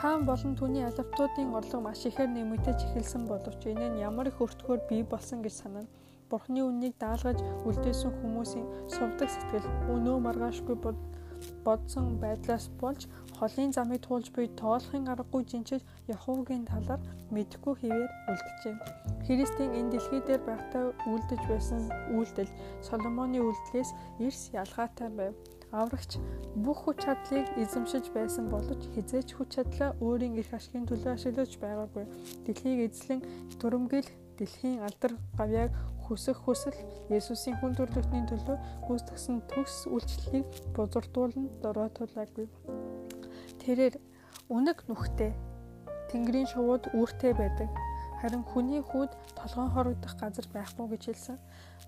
Хаан 0.00 0.26
болон 0.26 0.56
түүний 0.58 0.84
алавтуудын 0.86 1.54
орлого 1.54 1.82
маш 1.86 2.02
ихээр 2.08 2.30
нэмэгдэж 2.34 2.78
эхэлсэн 2.86 3.24
боловч 3.30 3.62
энэ 3.70 3.88
нь 3.94 4.02
ямар 4.02 4.26
их 4.30 4.42
өртгөөр 4.44 4.80
бий 4.90 5.02
болсон 5.06 5.38
гэж 5.42 5.54
санана. 5.54 5.88
Бурхны 6.30 6.60
үннийг 6.66 6.94
даалгаж 6.98 7.38
үлдээсэн 7.68 8.12
хүмүүсийн 8.18 8.66
сувдаг 8.90 9.30
сэтгэл 9.30 9.68
өнөө 9.94 10.18
маргаашгүй 10.26 10.76
бодсон 11.64 12.06
байдлаас 12.22 12.66
болж 12.80 13.06
холын 13.38 13.70
замыг 13.76 14.00
туулж 14.06 14.28
буй 14.34 14.46
тоолохын 14.60 15.08
аргагүй 15.12 15.42
жинчиж 15.50 15.82
Яховгийн 16.14 16.64
талаар 16.66 17.00
мэдхгүй 17.34 17.74
хэвээр 17.78 18.12
үлджээ. 18.30 18.76
Христийн 19.26 19.72
энэ 19.78 19.90
дэлхий 19.92 20.20
дээр 20.26 20.42
байхдаа 20.48 20.84
үлдэж 21.12 21.42
байсан 21.48 21.82
үйлдэл 22.16 22.52
Соломоны 22.88 23.38
үйлдэлээс 23.46 23.90
эрс 24.26 24.42
ялгаатай 24.62 25.10
байв. 25.18 25.34
Аврагч 25.74 26.22
бүх 26.64 26.86
хүч 26.86 27.02
чадлыг 27.02 27.46
эзэмшиж 27.58 28.14
байсан 28.14 28.46
боловч 28.46 28.82
хизээч 28.94 29.34
хүч 29.34 29.58
чадлаа 29.58 29.90
өөрийн 29.98 30.38
эрх 30.38 30.54
ашигын 30.54 30.86
төлөө 30.86 31.18
ашиглаж 31.18 31.52
байгаагүй. 31.58 32.06
Дэлхийг 32.46 32.80
эзлэн 32.86 33.20
төрөмгөл 33.58 34.06
дэлхийн 34.38 34.86
алдар 34.86 35.12
гавьяаг 35.38 35.72
хүсэх 36.06 36.38
хүсэл 36.46 36.78
Есүсийн 37.10 37.58
хүн 37.58 37.74
төрлөختний 37.74 38.22
төлөө 38.30 38.56
гүйцэтгсэн 38.86 39.36
төгс 39.50 39.76
үйлчлэлийг 39.90 40.46
бузардуулан 40.76 41.50
дороотуулаагүй. 41.62 42.46
Тэрээр 43.62 43.94
үнэг 44.54 44.78
нүхтэй 44.86 45.32
Тэнгэрийн 46.14 46.46
шувууд 46.46 46.94
үүртэй 46.94 47.32
байдаг. 47.34 47.70
Харин 48.20 48.46
хүний 48.46 48.78
хүүд 48.78 49.10
толгоон 49.34 49.70
хорогдох 49.74 50.14
газар 50.22 50.46
байхгүй 50.54 50.86
гэж 50.94 51.02
хэлсэн. 51.10 51.38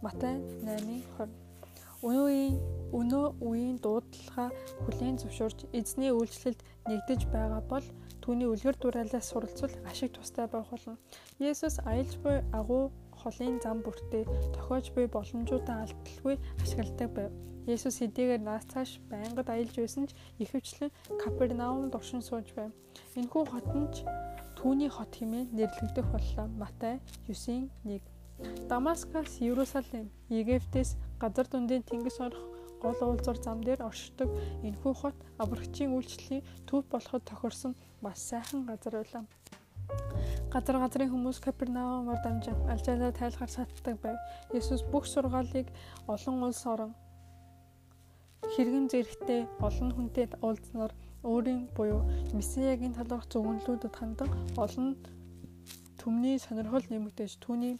Матай 0.03 0.42
8:20. 0.66 1.45
Өнөөгийн 2.04 2.61
өнөө 2.92 3.26
үеийн 3.40 3.78
дуудлага 3.80 4.52
хүлээн 4.85 5.16
зөвшөөрч 5.16 5.72
эзний 5.72 6.12
үйлчлэлд 6.12 6.61
нэгдэж 6.88 7.20
байгаа 7.32 7.62
бол 7.72 7.87
түүний 8.20 8.48
үлгэр 8.52 8.76
дуурайлаас 8.78 9.30
суралцвал 9.32 9.74
ашиг 9.88 10.12
тустай 10.12 10.46
байх 10.50 10.68
болно. 10.68 11.00
Есүс 11.40 11.80
аялж 11.88 12.12
буй 12.20 12.44
агуу 12.52 12.92
холын 13.16 13.56
зам 13.64 13.80
бүртээ 13.80 14.24
тохиож 14.54 14.92
буй 14.92 15.06
боломжуудаа 15.09 15.88
алдалгүй 15.88 16.37
ашигладаг 16.62 17.11
байв. 17.16 17.32
Есүс 17.66 17.98
хэдийгээр 17.98 18.42
наас 18.44 18.68
цааш 18.70 19.00
байнгад 19.11 19.48
аялж 19.50 19.74
байсан 19.80 20.04
ч 20.06 20.12
ихэвчлэн 20.42 20.92
Капернаумд 21.22 21.96
оршин 21.98 22.22
сууж 22.22 22.52
байв. 22.54 22.70
Энэхүү 23.18 23.44
хот 23.50 23.68
нь 23.74 23.88
ч 23.94 23.96
түүний 24.59 24.90
хот 24.92 25.12
хэмээн 25.16 25.50
нэрлэгдэх 25.56 26.06
боллоо. 26.12 26.46
Матай 26.61 27.00
9:1. 27.26 28.15
Дамаскаас 28.68 29.40
Иерусалим, 29.40 30.11
Египтээс 30.29 30.96
газар 31.20 31.46
дундын 31.49 31.83
тэнгис 31.83 32.20
орох 32.20 32.44
гол 32.83 32.99
уулзуур 33.01 33.38
зам 33.40 33.64
дээр 33.64 33.81
оршдог 33.88 34.29
энэхүү 34.66 34.92
хот 35.01 35.16
аврагчийн 35.42 35.94
үйлчлэлийн 35.96 36.44
төв 36.68 36.85
болоход 36.92 37.25
тохирсон 37.25 37.72
маш 38.05 38.18
сайхан 38.29 38.68
газар 38.68 38.94
байлаа. 39.01 39.25
Газар 40.53 40.77
газрын 40.83 41.11
хүмүүс 41.12 41.38
Капернаумаар 41.46 42.20
дамжин 42.22 42.57
алжаалаа 42.72 43.12
тайлахаар 43.16 43.53
сатдаг 43.57 43.96
байв. 44.05 44.18
Есүс 44.53 44.83
бүх 44.92 45.05
сургаалыг 45.09 45.66
олон 46.07 46.37
улс 46.46 46.62
орон 46.72 46.92
хэрэгэн 48.53 48.87
зэрэгтэй 48.92 49.40
олон 49.66 49.90
хүнтэй 49.96 50.27
уулзнаар 50.44 50.92
өөрийн 51.25 51.62
буюу 51.77 52.03
Месиягийн 52.37 52.94
талаарх 52.94 53.27
зөвгөнлүүдэд 53.33 53.94
хандан 53.96 54.31
олон 54.64 54.88
төмний 56.01 56.37
сонирхол 56.38 56.87
нэмэгдэж 56.90 57.33
түүний 57.42 57.75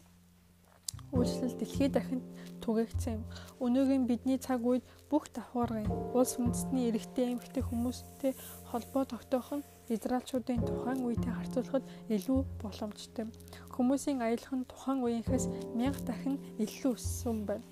үйлчлэл 1.14 1.55
дэлхийд 1.59 1.92
дахинд 1.95 2.25
түгээгдсэн 2.62 3.12
юм. 3.19 3.25
Өнөөгийн 3.62 4.05
бидний 4.11 4.38
цаг 4.42 4.64
үед 4.66 4.83
бүх 5.11 5.31
давхаргын 5.31 5.87
улс 6.16 6.35
үндэстний 6.40 6.90
эрэгтэй 6.90 7.37
эмэгтэй 7.37 7.62
хүмүүстэй 7.62 8.33
холбоо 8.71 9.05
тогтоох 9.07 9.62
нь 9.62 9.66
израилчуудын 9.95 10.66
тухайн 10.66 11.07
үетэй 11.07 11.31
харьцуулахад 11.31 11.85
илүү 12.11 12.40
боломжтой. 12.59 13.27
Хүмүүсийн 13.75 14.19
аялах 14.25 14.53
нь 14.59 14.66
тухайн 14.66 14.99
үеийнхээс 15.05 15.47
мянга 15.79 16.03
дахин 16.03 16.42
илүү 16.59 16.92
өссөн 16.99 17.47
байна. 17.47 17.66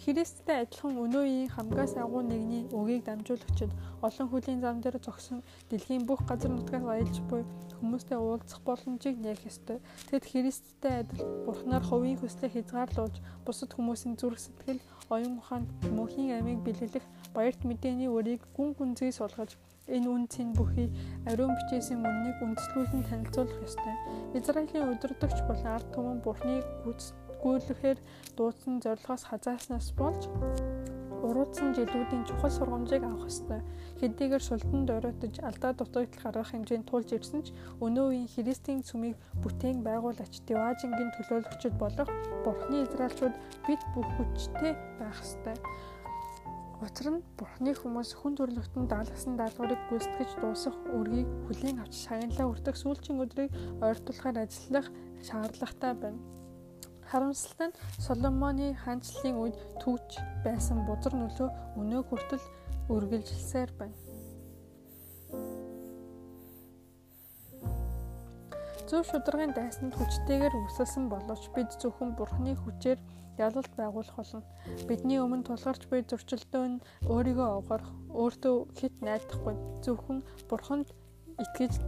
Христтэй 0.00 0.64
адилхан 0.64 0.96
өнөө 0.96 1.24
үеийн 1.28 1.52
хамгаас 1.52 1.92
агуу 2.00 2.24
нэгний 2.24 2.64
үгийг 2.72 3.04
дамжуулагчид 3.04 3.68
олон 4.00 4.26
хүлийн 4.32 4.60
зам 4.64 4.80
дээр 4.80 4.96
зогсон 4.96 5.44
дэлхийн 5.68 6.08
бүх 6.08 6.24
газар 6.24 6.48
нутгаас 6.48 6.88
аялж 6.88 7.16
буй 7.28 7.44
хүмүүстэй 7.76 8.16
уулзах 8.16 8.64
боломжийг 8.64 9.20
нээх 9.20 9.44
ёстой. 9.44 9.78
Тэд 10.08 10.24
Христтэй 10.24 11.04
адил 11.04 11.20
Бурхнаар 11.44 11.84
хувийн 11.84 12.16
хүслийг 12.16 12.52
хязгаарлуулж 12.56 13.16
бусад 13.44 13.76
хүмүүсийн 13.76 14.16
зүрх 14.16 14.40
сэтгэл, 14.40 14.80
оюун 15.12 15.36
ухаанд 15.36 15.68
мөнхийн 15.92 16.32
амийг 16.32 16.64
бэлгэлэх 16.64 17.04
баярт 17.36 17.60
мэдээний 17.68 18.08
өрийг 18.08 18.40
гүн 18.56 18.72
гүнзгий 18.80 19.12
сулгаж 19.12 19.60
энэ 19.84 20.08
үнцийн 20.08 20.56
бүхий 20.56 20.88
ариун 21.28 21.52
бичээсийн 21.60 22.00
үннийг 22.00 22.38
үндэслүүлэн 22.40 23.04
танилцуулах 23.04 23.58
ёстой. 23.68 23.94
Израилийн 24.38 24.88
удирдагч 24.96 25.38
болон 25.44 25.68
ард 25.76 25.88
түмэн 25.92 26.24
Бурхныг 26.24 26.64
гүйцэтгэх 26.88 27.29
гүйлэхээр 27.42 27.98
дуудсан 28.36 28.74
зорилгоос 28.84 29.22
хазааснаас 29.26 29.88
болж 30.00 30.22
уруудсан 31.20 31.76
жилүүдийн 31.76 32.24
чухал 32.24 32.50
сургамжийг 32.50 33.04
авах 33.04 33.28
ёстой. 33.28 33.60
Хэдийгээр 34.00 34.40
шултанд 34.40 34.88
оройтож 34.88 35.34
алдаа 35.44 35.72
дутагдал 35.76 36.22
гаргах 36.24 36.50
хэмжээнд 36.50 36.88
тулж 36.88 37.08
ирсэн 37.12 37.40
ч 37.44 37.52
өнөө 37.84 38.06
үеийн 38.08 38.28
Христийн 38.32 38.80
цөмийг 38.80 39.16
бүтээн 39.44 39.84
байгуулагч 39.84 40.34
Диважингийн 40.48 41.12
төлөөлөгчд 41.12 41.74
болох 41.76 42.08
Бурхны 42.44 42.88
Израильчууд 42.88 43.36
бид 43.68 43.80
бүх 43.92 44.08
хүчтэй 44.16 44.72
байх 44.96 45.18
ёстой. 45.20 45.56
Учир 46.80 47.12
нь 47.12 47.24
Бурхны 47.36 47.76
хүмүүс 47.76 48.16
хүн 48.16 48.40
төрлөختөнд 48.40 48.88
даалгасан 48.88 49.36
даалгаврыг 49.36 49.80
гүйцэтгэж 49.92 50.40
дуусгах 50.40 50.76
үргийг 50.96 51.28
хүлээн 51.44 51.84
авч 51.84 52.08
шагналаа 52.08 52.48
өртөх 52.48 52.76
сүүлчийн 52.80 53.20
өдрийг 53.20 53.52
ойртуулахаар 53.84 54.48
ажиллах 54.48 54.88
шаардлагатай 55.20 55.92
байна. 56.00 56.39
Харамсалтай 57.10 57.68
нь 57.74 57.78
Соломоны 57.98 58.68
хаанчлалын 58.82 59.36
үед 59.42 59.56
түүч 59.82 60.22
байсан 60.46 60.86
бузар 60.86 61.14
нөлөө 61.18 61.48
өнөө 61.82 62.02
хүртэл 62.06 62.44
үргэлжилсээр 62.94 63.70
байна. 63.74 63.98
Зөв 68.86 69.02
шударгын 69.10 69.54
дайсанд 69.54 69.94
хүчтэйгээр 69.94 70.54
үсэлсэн 70.54 71.10
боловч 71.10 71.50
бид 71.54 71.70
зөвхөн 71.82 72.14
Бурхны 72.18 72.54
хүчээр 72.58 72.98
ялалт 73.38 73.72
байгуулах 73.78 74.14
болно. 74.18 74.42
Бидний 74.86 75.18
өмнө 75.22 75.46
тулгарч 75.46 75.86
буй 75.90 76.02
зөрчилдөө 76.06 76.64
нь 76.70 76.82
өөрийгөө 77.10 77.48
овгорох, 77.58 77.90
өөртөө 78.10 78.56
хит 78.78 78.94
найдахгүй 79.02 79.54
зөвхөн 79.86 80.26
Бурханд 80.50 80.90
итгэж 81.38 81.78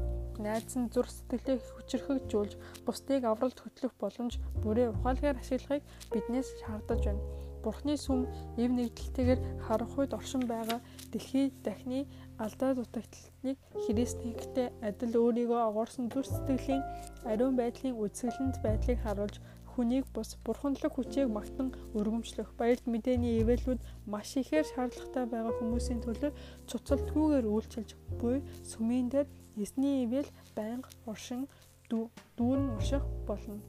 найз 0.44 0.74
нь 0.76 0.90
зүрх 0.94 1.10
сэтгэлээ 1.14 1.58
хүчрхэгжүүлж 1.62 2.52
бусдыг 2.86 3.22
авралт 3.24 3.58
хөтлөх 3.62 3.94
боломж 4.02 4.34
бүрээ 4.62 4.88
ухаалгаар 4.90 5.40
ашиглахыг 5.40 5.82
биднээс 6.12 6.48
шаардаж 6.60 7.00
байна. 7.06 7.22
Бурхны 7.62 7.94
сүм 7.94 8.26
эв 8.58 8.70
нэгдэлтэйгээр 8.74 9.40
харах 9.64 9.94
үед 9.94 10.12
оршин 10.18 10.42
байгаа 10.50 10.80
дэлхий 11.14 11.46
дахны 11.62 12.00
алдаа 12.44 12.74
дутагдлыг 12.74 13.58
Христтэй 13.86 14.68
адил 14.82 15.14
өөрийгөө 15.22 15.60
огоорсон 15.70 16.10
зүрх 16.10 16.26
сэтгэлийн 16.26 16.82
ариун 17.30 17.54
байдлын 17.54 17.94
үзэсгэлэнт 18.02 18.56
байдлыг 18.66 18.98
харуулж 19.06 19.36
хүнийг 19.72 20.04
бус 20.14 20.36
бурханлаг 20.44 20.92
хүчийг 20.94 21.28
магтан 21.32 21.68
өргөмжлөх 21.98 22.50
баярт 22.60 22.84
мэдээний 22.92 23.40
ивэлүүд 23.40 23.80
маш 24.12 24.30
ихээр 24.40 24.66
шаардлагатай 24.68 25.24
байгаа 25.32 25.54
хүмүүсийн 25.56 26.00
төлөө 26.04 26.30
цуцалтгүйгээр 26.68 27.46
үйлчилж 27.48 27.90
буй 28.20 28.36
сүмийн 28.70 29.08
дээр 29.12 29.28
эсний 29.56 30.04
ивэл 30.04 30.28
байнга 30.56 30.88
оршин 31.06 31.48
дүүрэн 31.90 32.70
унших 32.76 33.04
болно. 33.26 33.60